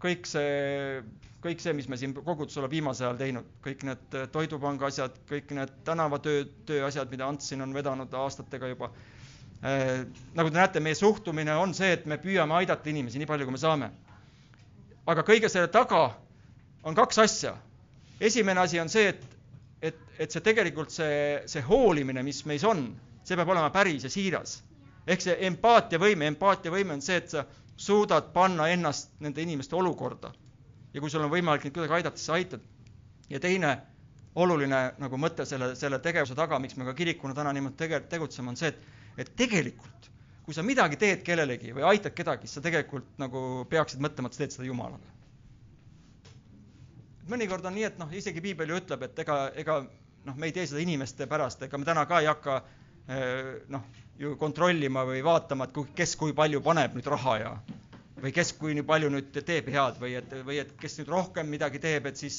Kõik 0.00 0.28
see, 0.28 1.00
kõik 1.44 1.62
see, 1.62 1.74
mis 1.76 1.88
me 1.88 1.98
siin 2.00 2.14
kogudus 2.16 2.56
oleme 2.58 2.72
viimasel 2.72 3.08
ajal 3.08 3.20
teinud, 3.20 3.48
kõik 3.64 3.84
need 3.88 4.18
Toidupanga 4.32 4.88
asjad, 4.88 5.16
kõik 5.28 5.52
need 5.56 5.72
tänavatöö, 5.86 6.44
tööasjad, 6.68 7.10
mida 7.12 7.28
Ants 7.28 7.50
siin 7.50 7.64
on 7.64 7.74
vedanud 7.76 8.14
aastatega 8.22 8.70
juba 8.72 8.90
äh,. 9.64 10.06
nagu 10.34 10.50
te 10.50 10.56
näete, 10.56 10.84
meie 10.84 10.98
suhtumine 10.98 11.56
on 11.60 11.74
see, 11.76 11.92
et 11.98 12.06
me 12.06 12.20
püüame 12.20 12.56
aidata 12.60 12.90
inimesi 12.90 13.20
nii 13.20 13.28
palju, 13.28 13.48
kui 13.48 13.56
me 13.56 13.62
saame. 13.62 13.90
aga 15.06 15.26
kõige 15.26 15.48
selle 15.52 15.68
taga 15.68 16.06
on 16.82 16.96
kaks 16.96 17.18
asja. 17.18 17.56
esimene 18.20 18.60
asi 18.60 18.80
on 18.80 18.88
see, 18.88 19.08
et 19.08 19.30
et, 19.82 20.00
et 20.18 20.32
see 20.32 20.44
tegelikult 20.44 20.92
see, 20.92 21.40
see 21.48 21.62
hoolimine, 21.64 22.22
mis 22.24 22.42
meis 22.48 22.64
on, 22.68 22.84
see 23.24 23.38
peab 23.38 23.52
olema 23.52 23.70
päris 23.72 24.04
ja 24.04 24.12
siiras. 24.12 24.60
ehk 25.10 25.22
see 25.24 25.36
empaatiavõime, 25.48 26.28
empaatiavõime 26.34 26.92
on 26.98 27.00
see, 27.02 27.16
et 27.16 27.32
sa 27.32 27.44
suudad 27.80 28.32
panna 28.34 28.68
ennast 28.68 29.14
nende 29.24 29.42
inimeste 29.42 29.76
olukorda. 29.76 30.32
ja 30.94 31.00
kui 31.00 31.10
sul 31.10 31.22
on 31.24 31.30
võimalik 31.30 31.64
neid 31.64 31.74
kuidagi 31.74 31.94
aidata, 32.00 32.18
siis 32.18 32.30
aitad. 32.36 32.60
ja 33.30 33.40
teine 33.40 33.76
oluline 34.34 34.80
nagu 34.98 35.18
mõte 35.18 35.44
selle, 35.46 35.74
selle 35.76 35.98
tegevuse 35.98 36.34
taga, 36.34 36.58
miks 36.58 36.76
me 36.76 36.84
ka 36.84 36.94
kirikuna 36.94 37.34
täna 37.34 37.52
niimoodi 37.52 37.76
tege-, 37.76 38.04
tegutseme, 38.10 38.50
on 38.52 38.56
see, 38.56 38.68
et, 38.68 38.82
et 39.18 39.32
tegelikult 39.36 40.10
kui 40.44 40.54
sa 40.54 40.62
midagi 40.66 40.96
teed 40.98 41.22
kellelegi 41.22 41.72
või 41.76 41.86
aitad 41.92 42.14
kedagi, 42.16 42.46
siis 42.46 42.58
sa 42.58 42.64
tegelikult 42.64 43.18
nagu 43.22 43.64
peaksid 43.70 44.00
mõtlema, 44.02 44.28
et 44.28 44.36
sa 44.36 44.44
teed 44.44 44.56
seda 44.56 44.66
Jumalale 44.66 45.18
mõnikord 47.30 47.66
on 47.68 47.76
nii, 47.76 47.86
et 47.86 47.98
noh, 48.00 48.10
isegi 48.16 48.42
piibel 48.44 48.72
ju 48.72 48.80
ütleb, 48.80 49.04
et 49.06 49.18
ega, 49.24 49.38
ega 49.62 49.78
noh, 50.26 50.36
me 50.36 50.48
ei 50.48 50.54
tee 50.56 50.66
seda 50.68 50.82
inimeste 50.82 51.28
pärast, 51.30 51.62
ega 51.66 51.78
me 51.78 51.88
täna 51.88 52.04
ka 52.10 52.20
ei 52.22 52.28
hakka 52.30 52.60
noh, 53.68 53.86
ju 54.20 54.34
kontrollima 54.38 55.04
või 55.08 55.22
vaatama, 55.24 55.66
et 55.66 55.94
kes 55.96 56.16
kui 56.20 56.34
palju 56.36 56.60
paneb 56.62 56.94
nüüd 56.94 57.08
raha 57.10 57.36
ja 57.40 57.52
või 58.20 58.32
kes 58.36 58.52
kui 58.58 58.74
nii 58.76 58.84
palju 58.86 59.08
nüüd 59.12 59.32
teeb 59.46 59.70
head 59.72 59.96
või 60.00 60.14
et, 60.18 60.32
või 60.44 60.60
et 60.60 60.74
kes 60.80 60.98
nüüd 60.98 61.08
rohkem 61.08 61.48
midagi 61.48 61.80
teeb, 61.80 62.06
et 62.10 62.20
siis, 62.20 62.36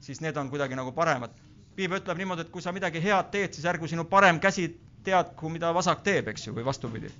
siis 0.00 0.22
need 0.24 0.36
on 0.40 0.48
kuidagi 0.48 0.78
nagu 0.78 0.92
paremad. 0.96 1.34
piibel 1.76 2.00
ütleb 2.00 2.18
niimoodi, 2.18 2.46
et 2.46 2.50
kui 2.50 2.62
sa 2.62 2.72
midagi 2.72 3.02
head 3.04 3.28
teed, 3.30 3.52
siis 3.54 3.66
ärgu 3.68 3.86
sinu 3.86 4.04
parem 4.04 4.40
käsi 4.40 4.70
teadku, 5.04 5.48
mida 5.52 5.70
vasak 5.74 6.00
teeb, 6.02 6.28
eks 6.32 6.46
ju, 6.48 6.54
või 6.56 6.64
vastupidi. 6.64 7.12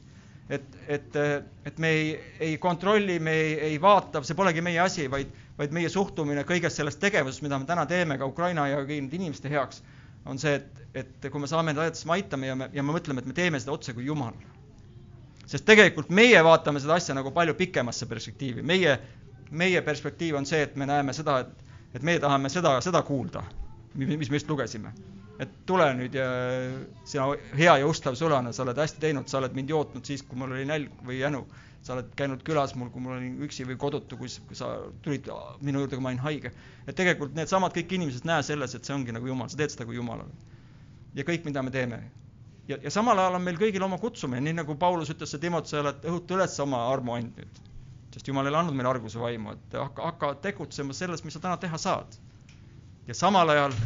et, 0.48 0.64
et, 0.88 1.16
et 1.66 1.78
me 1.78 1.88
ei, 1.88 2.16
ei 2.40 2.56
kontrolli, 2.58 3.18
me 3.18 3.32
ei, 3.32 3.52
ei 3.70 3.80
vaata, 3.80 4.22
see 4.24 4.34
polegi 4.34 4.64
meie 4.64 4.80
asi, 4.80 5.06
vaid 5.10 5.28
vaid 5.58 5.74
meie 5.74 5.90
suhtumine 5.90 6.44
kõiges 6.46 6.76
selles 6.78 6.96
tegevuses, 7.02 7.42
mida 7.42 7.58
me 7.58 7.66
täna 7.66 7.84
teeme 7.90 8.18
ka 8.18 8.26
Ukraina 8.30 8.68
ja 8.70 8.82
kõigi 8.86 9.18
inimeste 9.18 9.50
heaks, 9.50 9.82
on 10.28 10.38
see, 10.40 10.54
et, 10.58 10.80
et 11.02 11.28
kui 11.32 11.40
me 11.42 11.48
saame 11.50 11.72
neid 11.72 11.82
aidata, 11.82 11.98
siis 11.98 12.08
me 12.08 12.16
aitame 12.18 12.50
ja 12.50 12.56
me, 12.58 12.70
ja 12.74 12.84
me 12.84 12.94
mõtleme, 12.94 13.22
et 13.22 13.28
me 13.30 13.36
teeme 13.36 13.60
seda 13.62 13.74
otse 13.74 13.94
kui 13.96 14.06
Jumal. 14.06 14.36
sest 15.48 15.64
tegelikult 15.64 16.10
meie 16.12 16.40
vaatame 16.44 16.80
seda 16.84 16.98
asja 17.00 17.14
nagu 17.16 17.32
palju 17.32 17.54
pikemasse 17.56 18.06
perspektiivi, 18.06 18.62
meie, 18.62 18.98
meie 19.50 19.80
perspektiiv 19.82 20.36
on 20.36 20.46
see, 20.46 20.60
et 20.66 20.76
me 20.76 20.86
näeme 20.88 21.14
seda, 21.16 21.38
et, 21.44 21.78
et 21.96 22.04
meie 22.04 22.20
tahame 22.20 22.50
seda, 22.52 22.74
seda 22.84 23.02
kuulda, 23.02 23.44
mis 23.94 24.28
me 24.28 24.36
just 24.36 24.50
lugesime. 24.50 24.92
et 25.38 25.50
tule 25.66 25.86
nüüd 25.94 26.14
ja 26.18 26.26
sina 27.06 27.28
hea 27.56 27.76
ja 27.78 27.86
ustav 27.86 28.16
sulane, 28.18 28.52
sa 28.52 28.64
oled 28.64 28.78
hästi 28.82 29.00
teinud, 29.00 29.28
sa 29.30 29.38
oled 29.38 29.54
mind 29.54 29.70
jootnud 29.70 30.04
siis, 30.04 30.24
kui 30.26 30.36
mul 30.38 30.56
oli 30.56 30.64
nälg 30.66 31.04
või 31.06 31.20
jänu 31.20 31.44
sa 31.82 31.94
oled 31.94 32.10
käinud 32.18 32.42
külas 32.46 32.74
mul, 32.76 32.90
kui 32.92 33.02
mul 33.02 33.16
oli 33.16 33.30
üksi 33.46 33.66
või 33.68 33.78
kodutu, 33.80 34.18
kui, 34.20 34.30
sa 34.30 34.70
tulid 35.04 35.28
minu 35.64 35.84
juurde, 35.84 35.96
kui 35.96 36.04
ma 36.04 36.12
olin 36.12 36.22
haige. 36.24 36.52
et 36.86 36.96
tegelikult 36.98 37.34
needsamad 37.38 37.74
kõik 37.76 37.94
inimesed 37.96 38.26
näe 38.28 38.42
selles, 38.46 38.74
et 38.74 38.84
see 38.84 38.94
ongi 38.94 39.14
nagu 39.14 39.30
Jumal, 39.30 39.48
sa 39.48 39.60
teed 39.60 39.74
seda 39.74 39.86
kui 39.88 39.96
Jumalale. 39.96 40.34
ja 41.14 41.24
kõik, 41.24 41.46
mida 41.46 41.62
me 41.62 41.70
teeme. 41.74 42.02
ja, 42.68 42.78
ja 42.82 42.90
samal 42.90 43.18
ajal 43.18 43.38
on 43.38 43.46
meil 43.46 43.60
kõigil 43.60 43.84
oma 43.84 43.98
kutsumine, 43.98 44.42
nii 44.44 44.58
nagu 44.60 44.76
Paulus 44.76 45.10
ütles 45.14 45.36
Timoteusele, 45.40 45.94
et 45.94 46.08
õhuta 46.10 46.38
üles 46.38 46.58
oma 46.64 46.84
armuand 46.92 47.38
nüüd. 47.38 47.62
sest 48.14 48.28
Jumal 48.28 48.46
ei 48.46 48.54
ole 48.54 48.62
andnud 48.64 48.76
meile 48.76 48.90
arguse 48.90 49.20
vaimu, 49.22 49.54
et 49.54 49.78
hakka, 49.78 50.10
hakka 50.10 50.34
tegutsema 50.48 50.96
selles, 50.96 51.24
mis 51.24 51.38
sa 51.38 51.44
täna 51.46 51.56
teha 51.56 51.78
saad. 51.78 52.18
ja 53.06 53.14
samal 53.14 53.48
ajal, 53.54 53.76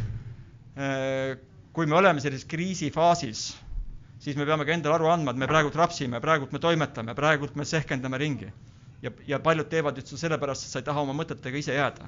äh, 0.75 1.37
kui 1.73 1.85
me 1.85 1.95
oleme 1.95 2.19
sellises 2.19 2.49
kriisifaasis, 2.49 3.53
siis 4.23 4.37
me 4.39 4.45
peame 4.47 4.65
ka 4.65 4.71
endale 4.71 4.95
aru 4.95 5.09
andma, 5.11 5.33
et 5.33 5.41
me 5.41 5.49
praegult 5.51 5.75
rapsime, 5.75 6.21
praegult 6.23 6.53
me 6.55 6.61
toimetame, 6.63 7.15
praegult 7.17 7.57
me 7.59 7.65
sehkendame 7.67 8.19
ringi. 8.21 8.51
ja, 9.03 9.11
ja 9.27 9.39
paljud 9.39 9.67
teevad 9.69 9.97
just 9.99 10.15
sellepärast, 10.17 10.63
et 10.63 10.71
sa 10.71 10.79
ei 10.79 10.87
taha 10.87 11.03
oma 11.03 11.15
mõtetega 11.17 11.59
ise 11.59 11.75
jääda 11.75 12.07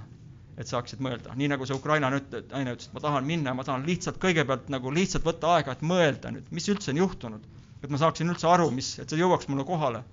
et 0.56 0.70
saaksid 0.72 1.02
mõelda, 1.04 1.34
nii 1.36 1.50
nagu 1.52 1.66
see 1.68 1.76
Ukraina 1.76 2.10
nüüd, 2.14 2.32
naine 2.52 2.76
ütles, 2.76 2.88
et 2.88 2.96
ma 2.96 3.02
tahan 3.04 3.26
minna, 3.28 3.54
ma 3.58 3.66
tahan 3.68 3.84
lihtsalt 3.88 4.20
kõigepealt 4.24 4.70
nagu 4.72 4.94
lihtsalt 4.96 5.26
võtta 5.28 5.52
aega, 5.58 5.76
et 5.76 5.84
mõelda 5.84 6.32
nüüd, 6.32 6.48
mis 6.56 6.68
üldse 6.72 6.94
on 6.94 7.02
juhtunud. 7.04 7.50
et 7.84 7.92
ma 7.92 8.00
saaksin 8.02 8.32
üldse 8.32 8.48
aru, 8.50 8.70
mis, 8.72 8.96
et 9.00 9.12
see 9.12 9.20
jõuaks 9.20 9.50
mulle 9.52 9.66
kohale. 9.68 10.04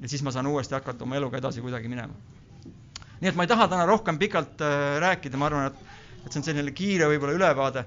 ja 0.00 0.08
siis 0.08 0.22
ma 0.22 0.30
saan 0.30 0.46
uuesti 0.46 0.74
hakata 0.74 1.04
oma 1.04 1.16
eluga 1.16 1.38
edasi 1.38 1.60
kuidagi 1.60 1.88
minema. 1.88 2.14
nii 3.20 3.28
et 3.28 3.34
ma 3.34 3.42
ei 3.42 3.50
taha 3.50 3.68
täna 3.68 3.86
rohkem 3.86 4.18
pikalt 4.18 4.62
äh, 4.62 5.00
rääkida, 5.02 5.36
ma 5.36 5.50
arvan, 5.50 5.66
et, 5.66 5.98
et 6.24 6.32
see 6.32 6.40
on 6.40 6.46
selline 6.46 6.70
kiire 6.70 7.10
võib-olla 7.10 7.34
ülevaade 7.34 7.84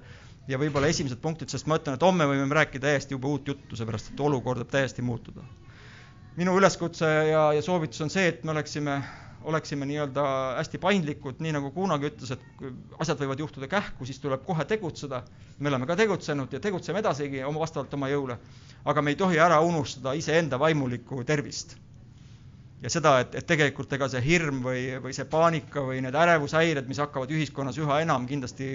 ja 0.47 0.60
võib-olla 0.60 0.89
esimesed 0.91 1.19
punktid, 1.23 1.51
sest 1.51 1.67
ma 1.67 1.77
ütlen, 1.79 1.97
et 1.97 2.03
homme 2.03 2.27
võime 2.29 2.47
rääkida 2.55 2.88
täiesti 2.88 3.15
juba 3.15 3.31
uut 3.31 3.47
juttu, 3.47 3.75
seepärast 3.75 4.13
et 4.13 4.19
olukord 4.23 4.63
võib 4.63 4.73
täiesti 4.73 5.05
muutuda. 5.05 5.45
minu 6.38 6.53
üleskutse 6.57 7.07
ja, 7.31 7.47
ja 7.53 7.62
soovitus 7.62 8.01
on 8.01 8.13
see, 8.13 8.27
et 8.27 8.43
me 8.43 8.51
oleksime 8.51 9.01
oleksime 9.47 9.86
nii-öelda 9.86 10.23
hästi 10.57 10.79
paindlikud, 10.81 11.39
nii 11.39 11.53
nagu 11.55 11.69
kunagi 11.71 12.10
ütles, 12.10 12.33
et 12.36 12.63
asjad 12.99 13.21
võivad 13.21 13.39
juhtuda 13.39 13.69
kähku, 13.71 14.05
siis 14.05 14.19
tuleb 14.19 14.43
kohe 14.45 14.65
tegutseda. 14.65 15.23
me 15.60 15.69
oleme 15.69 15.86
ka 15.86 15.95
tegutsenud 15.95 16.53
ja 16.53 16.60
tegutseme 16.60 16.99
edasigi 16.99 17.43
oma, 17.43 17.60
vastavalt 17.60 17.93
oma 17.93 18.10
jõule. 18.10 18.38
aga 18.86 19.01
me 19.01 19.12
ei 19.12 19.15
tohi 19.15 19.39
ära 19.39 19.60
unustada 19.62 20.13
iseenda 20.13 20.60
vaimulikku 20.60 21.23
tervist. 21.23 21.77
Ja 22.82 22.92
seda, 22.94 23.13
et, 23.24 23.36
et 23.40 23.48
tegelikult 23.50 23.94
ega 23.98 24.08
see 24.12 24.22
hirm 24.22 24.60
või, 24.66 24.82
või 25.02 25.16
see 25.16 25.26
paanika 25.30 25.82
või 25.88 26.02
need 26.06 26.16
ärevushäired, 26.18 26.86
mis 26.90 27.02
hakkavad 27.02 27.32
ühiskonnas 27.34 27.80
üha 27.82 28.02
enam 28.04 28.28
kindlasti 28.30 28.68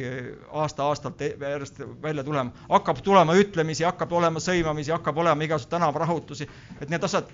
aasta-aastalt 0.51 1.23
e-, 1.23 1.35
järjest 1.39 1.79
välja 2.03 2.25
tulema, 2.27 2.67
hakkab 2.71 3.03
tulema 3.07 3.37
ütlemisi, 3.39 3.87
hakkab 3.87 4.15
olema 4.19 4.43
sõimamisi, 4.43 4.95
hakkab 4.95 5.23
olema 5.23 5.47
igasuguseid 5.47 5.77
tänavarahutusi, 5.77 6.49
et 6.81 6.91
need 6.91 7.07
asjad 7.07 7.31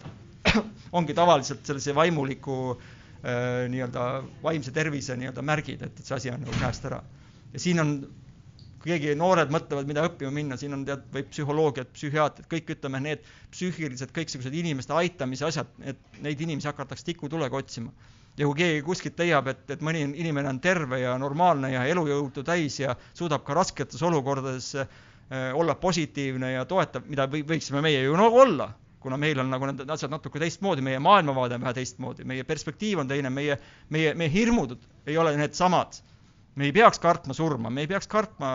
ongi 0.99 1.17
tavaliselt 1.17 1.65
sellise 1.67 1.95
vaimuliku 1.97 2.59
äh, 2.75 3.65
nii-öelda 3.73 4.09
vaimse 4.45 4.75
tervise 4.77 5.17
nii-öelda 5.17 5.45
märgid, 5.45 5.89
et, 5.89 5.97
et 5.97 6.05
see 6.05 6.21
asi 6.21 6.35
on 6.35 6.45
nagu 6.45 6.61
käest 6.61 6.85
ära. 6.91 7.01
ja 7.55 7.65
siin 7.65 7.81
on, 7.81 7.95
kui 8.88 8.96
keegi, 8.96 9.16
noored 9.18 9.51
mõtlevad, 9.53 9.88
mida 9.88 10.05
õppima 10.09 10.31
minna, 10.33 10.57
siin 10.57 10.72
on 10.77 10.85
tead, 10.88 11.03
või 11.12 11.24
psühholoogiad, 11.29 11.90
psühhiaatrid, 11.92 12.46
kõik 12.48 12.72
ütleme, 12.77 13.01
need 13.05 13.27
psüühilised 13.53 14.14
kõiksugused 14.16 14.55
inimeste 14.57 14.94
aitamise 14.96 15.44
asjad, 15.48 15.68
et 15.85 16.01
neid 16.24 16.40
inimesi 16.40 16.70
hakatakse 16.70 17.11
tikutulega 17.11 17.57
otsima. 17.57 17.92
ja 18.38 18.46
kui 18.46 18.55
keegi 18.55 18.83
kuskilt 18.87 19.18
leiab, 19.18 19.48
et, 19.51 19.64
et 19.74 19.81
mõni 19.83 20.05
inimene 20.22 20.48
on 20.48 20.61
terve 20.62 21.01
ja 21.01 21.16
normaalne 21.18 21.72
ja 21.72 21.85
elujõudu 21.90 22.44
täis 22.46 22.79
ja 22.79 22.94
suudab 23.12 23.42
ka 23.44 23.55
rasketes 23.59 24.03
olukordades 24.03 24.74
äh, 24.79 24.87
olla 25.55 25.74
positiivne 25.74 26.53
ja 26.53 26.64
toetav, 26.64 27.03
mida 27.11 27.27
või, 27.27 27.42
võiksime 27.42 27.83
meie 27.83 28.05
ju 28.05 28.14
nagu 28.16 28.38
olla 28.38 28.70
kuna 29.01 29.16
meil 29.16 29.38
on 29.38 29.51
nagu 29.51 29.66
need 29.66 29.90
asjad 29.90 30.11
natuke 30.11 30.40
teistmoodi, 30.42 30.83
meie 30.83 30.98
maailmavaade 30.98 31.55
on 31.55 31.66
vähe 31.66 31.74
teistmoodi, 31.81 32.24
meie 32.27 32.44
perspektiiv 32.44 32.98
on 33.03 33.09
teine, 33.11 33.31
meie, 33.31 33.59
meie, 33.90 34.14
meie 34.14 34.31
hirmud 34.33 34.74
ei 35.07 35.18
ole 35.18 35.37
needsamad. 35.38 36.01
Me 36.59 36.66
ei 36.66 36.75
peaks 36.75 37.01
kartma 37.03 37.35
surma, 37.37 37.71
me 37.71 37.85
ei 37.85 37.90
peaks 37.90 38.09
kartma, 38.11 38.51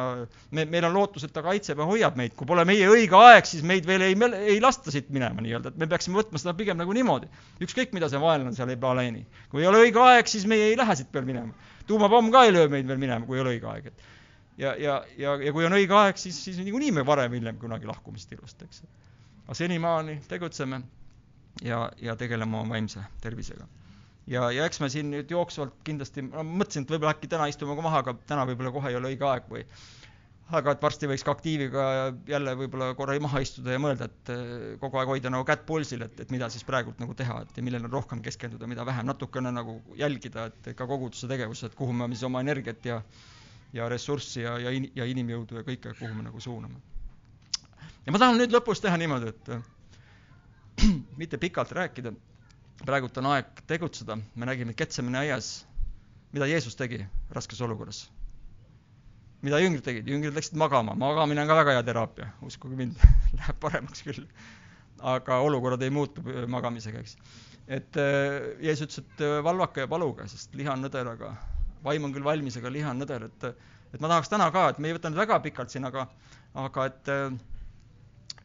me, 0.51 0.65
meil 0.69 0.87
on 0.89 0.95
lootus, 0.97 1.25
et 1.27 1.33
ta 1.35 1.43
kaitseb 1.45 1.79
ja 1.79 1.87
hoiab 1.89 2.17
meid, 2.19 2.35
kui 2.39 2.49
pole 2.49 2.65
meie 2.67 2.87
õige 2.91 3.17
aeg, 3.19 3.47
siis 3.49 3.63
meid 3.67 3.87
veel 3.87 4.05
ei, 4.09 4.17
ei 4.53 4.57
lasta 4.63 4.91
siit 4.93 5.11
minema 5.15 5.43
nii-öelda, 5.45 5.73
et 5.73 5.79
me 5.81 5.89
peaksime 5.91 6.19
võtma 6.19 6.41
seda 6.41 6.55
pigem 6.57 6.79
nagu 6.79 6.95
niimoodi. 6.95 7.29
ükskõik, 7.63 7.93
mida 7.95 8.09
see 8.11 8.21
vaenlane 8.21 8.55
seal 8.57 8.73
ei 8.73 8.79
planeeri. 8.79 9.23
kui 9.51 9.63
ei 9.63 9.69
ole 9.69 9.85
õige 9.85 10.03
aeg, 10.03 10.27
siis 10.31 10.47
meie 10.49 10.71
ei 10.71 10.79
lähe 10.79 10.97
siit 10.99 11.13
veel 11.13 11.29
minema. 11.29 11.71
tuumapomm 11.87 12.31
ka 12.31 12.43
ei 12.47 12.53
löö 12.55 12.67
meid 12.69 12.87
veel 12.87 12.99
minema, 12.99 13.25
kui 13.25 13.39
ei 13.39 13.45
ole 13.45 13.55
õige 13.55 13.71
aeg, 13.71 13.87
et 13.93 14.11
ja, 14.57 14.75
ja, 14.75 14.99
ja, 15.17 15.37
ja 15.47 15.55
kui 15.55 15.65
on 15.65 15.79
õige 15.79 15.95
aeg, 16.03 16.19
siis, 16.19 16.43
siis 16.43 16.59
niikuinii 16.59 16.91
me 16.99 17.05
varem-hiljem 17.07 17.57
kunagi 17.61 17.89
lahkume 17.89 18.19
siit 18.21 18.37
ilust, 18.37 18.61
eks 18.67 18.83
aga 19.43 19.55
senimaani 19.57 20.21
tegutseme 20.27 20.81
ja, 21.63 21.91
ja 22.01 22.15
tegeleme 22.15 22.57
oma 22.57 22.75
vaimse 22.75 23.03
tervisega. 23.21 23.67
Ja, 24.27 24.47
ja 24.55 24.69
eks 24.69 24.79
me 24.83 24.89
siin 24.93 25.12
nüüd 25.13 25.31
jooksvalt 25.31 25.75
kindlasti, 25.88 26.23
ma 26.29 26.45
mõtlesin, 26.45 26.86
et 26.86 26.95
võib-olla 26.95 27.15
äkki 27.15 27.31
täna 27.31 27.49
istume 27.51 27.75
ka 27.75 27.86
maha, 27.86 28.05
aga 28.05 28.15
täna 28.29 28.47
võib-olla 28.49 28.71
kohe 28.75 28.93
ei 28.93 28.99
ole 28.99 29.13
õige 29.13 29.27
aeg 29.29 29.51
või 29.51 29.65
aga 30.53 30.73
et 30.75 30.81
varsti 30.83 31.07
võiks 31.09 31.23
ka 31.25 31.33
aktiiviga 31.33 31.83
jälle 32.29 32.53
võib-olla 32.59 32.91
korra 32.99 33.15
maha 33.23 33.41
istuda 33.41 33.73
ja 33.73 33.81
mõelda, 33.81 34.09
et 34.12 34.31
eh, 34.33 34.49
kogu 34.81 34.99
aeg 34.99 35.13
hoida 35.13 35.31
nagu 35.33 35.45
kätt 35.47 35.63
pulsil, 35.65 36.03
et, 36.05 36.19
et 36.19 36.33
mida 36.33 36.49
siis 36.53 36.65
praegult 36.67 36.99
nagu 37.01 37.15
teha, 37.17 37.39
et 37.45 37.62
millele 37.63 37.89
rohkem 37.91 38.21
keskenduda, 38.25 38.67
mida 38.69 38.86
vähem, 38.86 39.07
natukene 39.09 39.53
nagu 39.55 39.79
jälgida, 39.97 40.49
et 40.51 40.73
ka 40.77 40.88
koguduse 40.89 41.29
tegevus, 41.31 41.63
et 41.65 41.77
kuhu 41.79 41.95
me 41.95 42.12
siis 42.12 42.27
oma 42.27 42.43
energiat 42.43 42.86
ja 42.86 43.01
ja 43.73 43.88
ressurssi 43.89 44.43
ja, 44.43 44.57
ja, 44.62 44.71
ja 44.95 45.05
inimjõudu 45.09 45.57
ja 45.57 45.63
kõike, 45.65 45.95
kuhu 45.97 46.13
me 46.13 46.27
nagu 46.27 46.41
suuname. 46.41 46.77
Ja 48.05 48.13
ma 48.13 48.19
tahan 48.21 48.38
nüüd 48.38 48.53
lõpus 48.53 48.83
teha 48.83 48.99
niimoodi, 49.01 49.31
et 49.33 50.83
mitte 51.21 51.39
pikalt 51.41 51.71
rääkida, 51.73 52.13
praegult 52.81 53.17
on 53.21 53.29
aeg 53.33 53.62
tegutseda, 53.69 54.17
me 54.36 54.49
nägime 54.49 54.73
Ketsemani 54.77 55.19
aias, 55.23 55.51
mida 56.33 56.47
Jeesus 56.49 56.75
tegi 56.79 57.03
raskes 57.31 57.62
olukorras. 57.62 58.09
mida 59.43 59.59
jüngrid 59.59 59.83
tegid, 59.83 60.07
jüngrid 60.07 60.36
läksid 60.38 60.55
magama, 60.55 60.93
magamine 60.95 61.41
on 61.43 61.49
ka 61.49 61.55
väga 61.59 61.73
hea 61.75 61.83
teraapia, 61.83 62.29
uskuge 62.47 62.77
mind 62.79 62.99
läheb 63.39 63.59
paremaks 63.59 64.03
küll. 64.07 64.25
aga 65.13 65.39
olukorrad 65.43 65.81
ei 65.83 65.89
muutu 65.91 66.23
äh, 66.31 66.45
magamisega, 66.47 66.99
eks. 67.03 67.17
et 67.67 67.97
äh, 67.99 68.53
Jeesus 68.63 68.88
ütles, 68.88 69.03
et 69.03 69.25
valvake 69.43 69.83
ja 69.83 69.91
paluge, 69.91 70.27
sest 70.31 70.55
liha 70.55 70.73
on 70.73 70.86
nõder, 70.88 71.12
aga 71.15 71.36
vaim 71.83 72.07
on 72.07 72.13
küll 72.15 72.23
valmis, 72.23 72.57
aga 72.57 72.71
liha 72.71 72.91
on 72.95 73.03
nõder, 73.03 73.29
et 73.29 73.49
et 73.93 74.01
ma 74.01 74.09
tahaks 74.09 74.31
täna 74.31 74.47
ka, 74.51 74.69
et 74.73 74.79
me 74.81 74.89
ei 74.89 74.95
võta 74.95 75.12
nüüd 75.12 75.21
väga 75.21 75.38
pikalt 75.43 75.69
siin, 75.69 75.86
aga 75.86 76.07
aga 76.57 76.86
et 76.89 77.12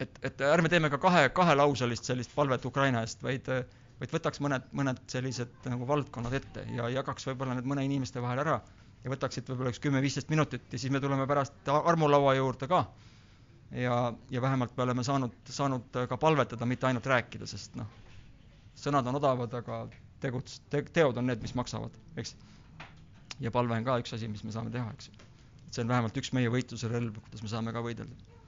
et, 0.02 0.18
et 0.22 0.42
ärme 0.46 0.68
teeme 0.70 0.90
ka 0.92 0.98
kahe, 1.02 1.28
kahelauselist 1.34 2.08
sellist 2.08 2.34
palvet 2.34 2.64
Ukraina 2.68 3.02
eest, 3.06 3.22
vaid, 3.24 3.48
vaid 3.98 4.12
võtaks 4.14 4.40
mõned, 4.44 4.66
mõned 4.78 5.00
sellised 5.10 5.66
nagu 5.66 5.86
valdkonnad 5.88 6.34
ette 6.38 6.64
ja 6.74 6.88
jagaks 6.92 7.26
võib-olla 7.28 7.56
need 7.58 7.68
mõne 7.68 7.84
inimeste 7.86 8.22
vahel 8.22 8.42
ära 8.44 8.58
ja 9.04 9.12
võtaksid 9.12 9.48
võib-olla 9.50 9.72
üks 9.74 9.82
kümme-viisteist 9.82 10.30
minutit 10.32 10.72
ja 10.72 10.78
siis 10.78 10.92
me 10.94 11.00
tuleme 11.02 11.26
pärast 11.30 11.70
armulaua 11.72 12.34
juurde 12.38 12.68
ka. 12.70 12.84
ja, 13.70 13.96
ja 14.30 14.42
vähemalt 14.42 14.76
me 14.76 14.86
oleme 14.86 15.04
saanud, 15.04 15.34
saanud 15.50 16.02
ka 16.08 16.16
palvetada, 16.16 16.66
mitte 16.66 16.86
ainult 16.86 17.06
rääkida, 17.06 17.46
sest 17.46 17.76
noh, 17.76 17.90
sõnad 18.78 19.06
on 19.10 19.18
odavad, 19.18 19.54
aga 19.54 19.86
teguts- 20.22 20.60
te,, 20.70 20.82
teod 20.82 21.18
on 21.18 21.26
need, 21.26 21.42
mis 21.42 21.54
maksavad, 21.58 21.94
eks. 22.16 22.36
ja 23.40 23.50
palve 23.50 23.76
on 23.76 23.84
ka 23.84 23.98
üks 24.02 24.14
asi, 24.14 24.30
mis 24.30 24.44
me 24.46 24.54
saame 24.54 24.70
teha, 24.74 24.88
eks. 24.94 25.10
see 25.70 25.84
on 25.84 25.90
vähemalt 25.90 26.16
üks 26.16 26.32
meie 26.32 26.50
võitluse 26.54 26.90
relv, 26.90 27.18
kuidas 27.26 27.42
me 27.44 27.54
saame 27.54 27.74
ka 27.74 27.84
võidelda 27.84 28.37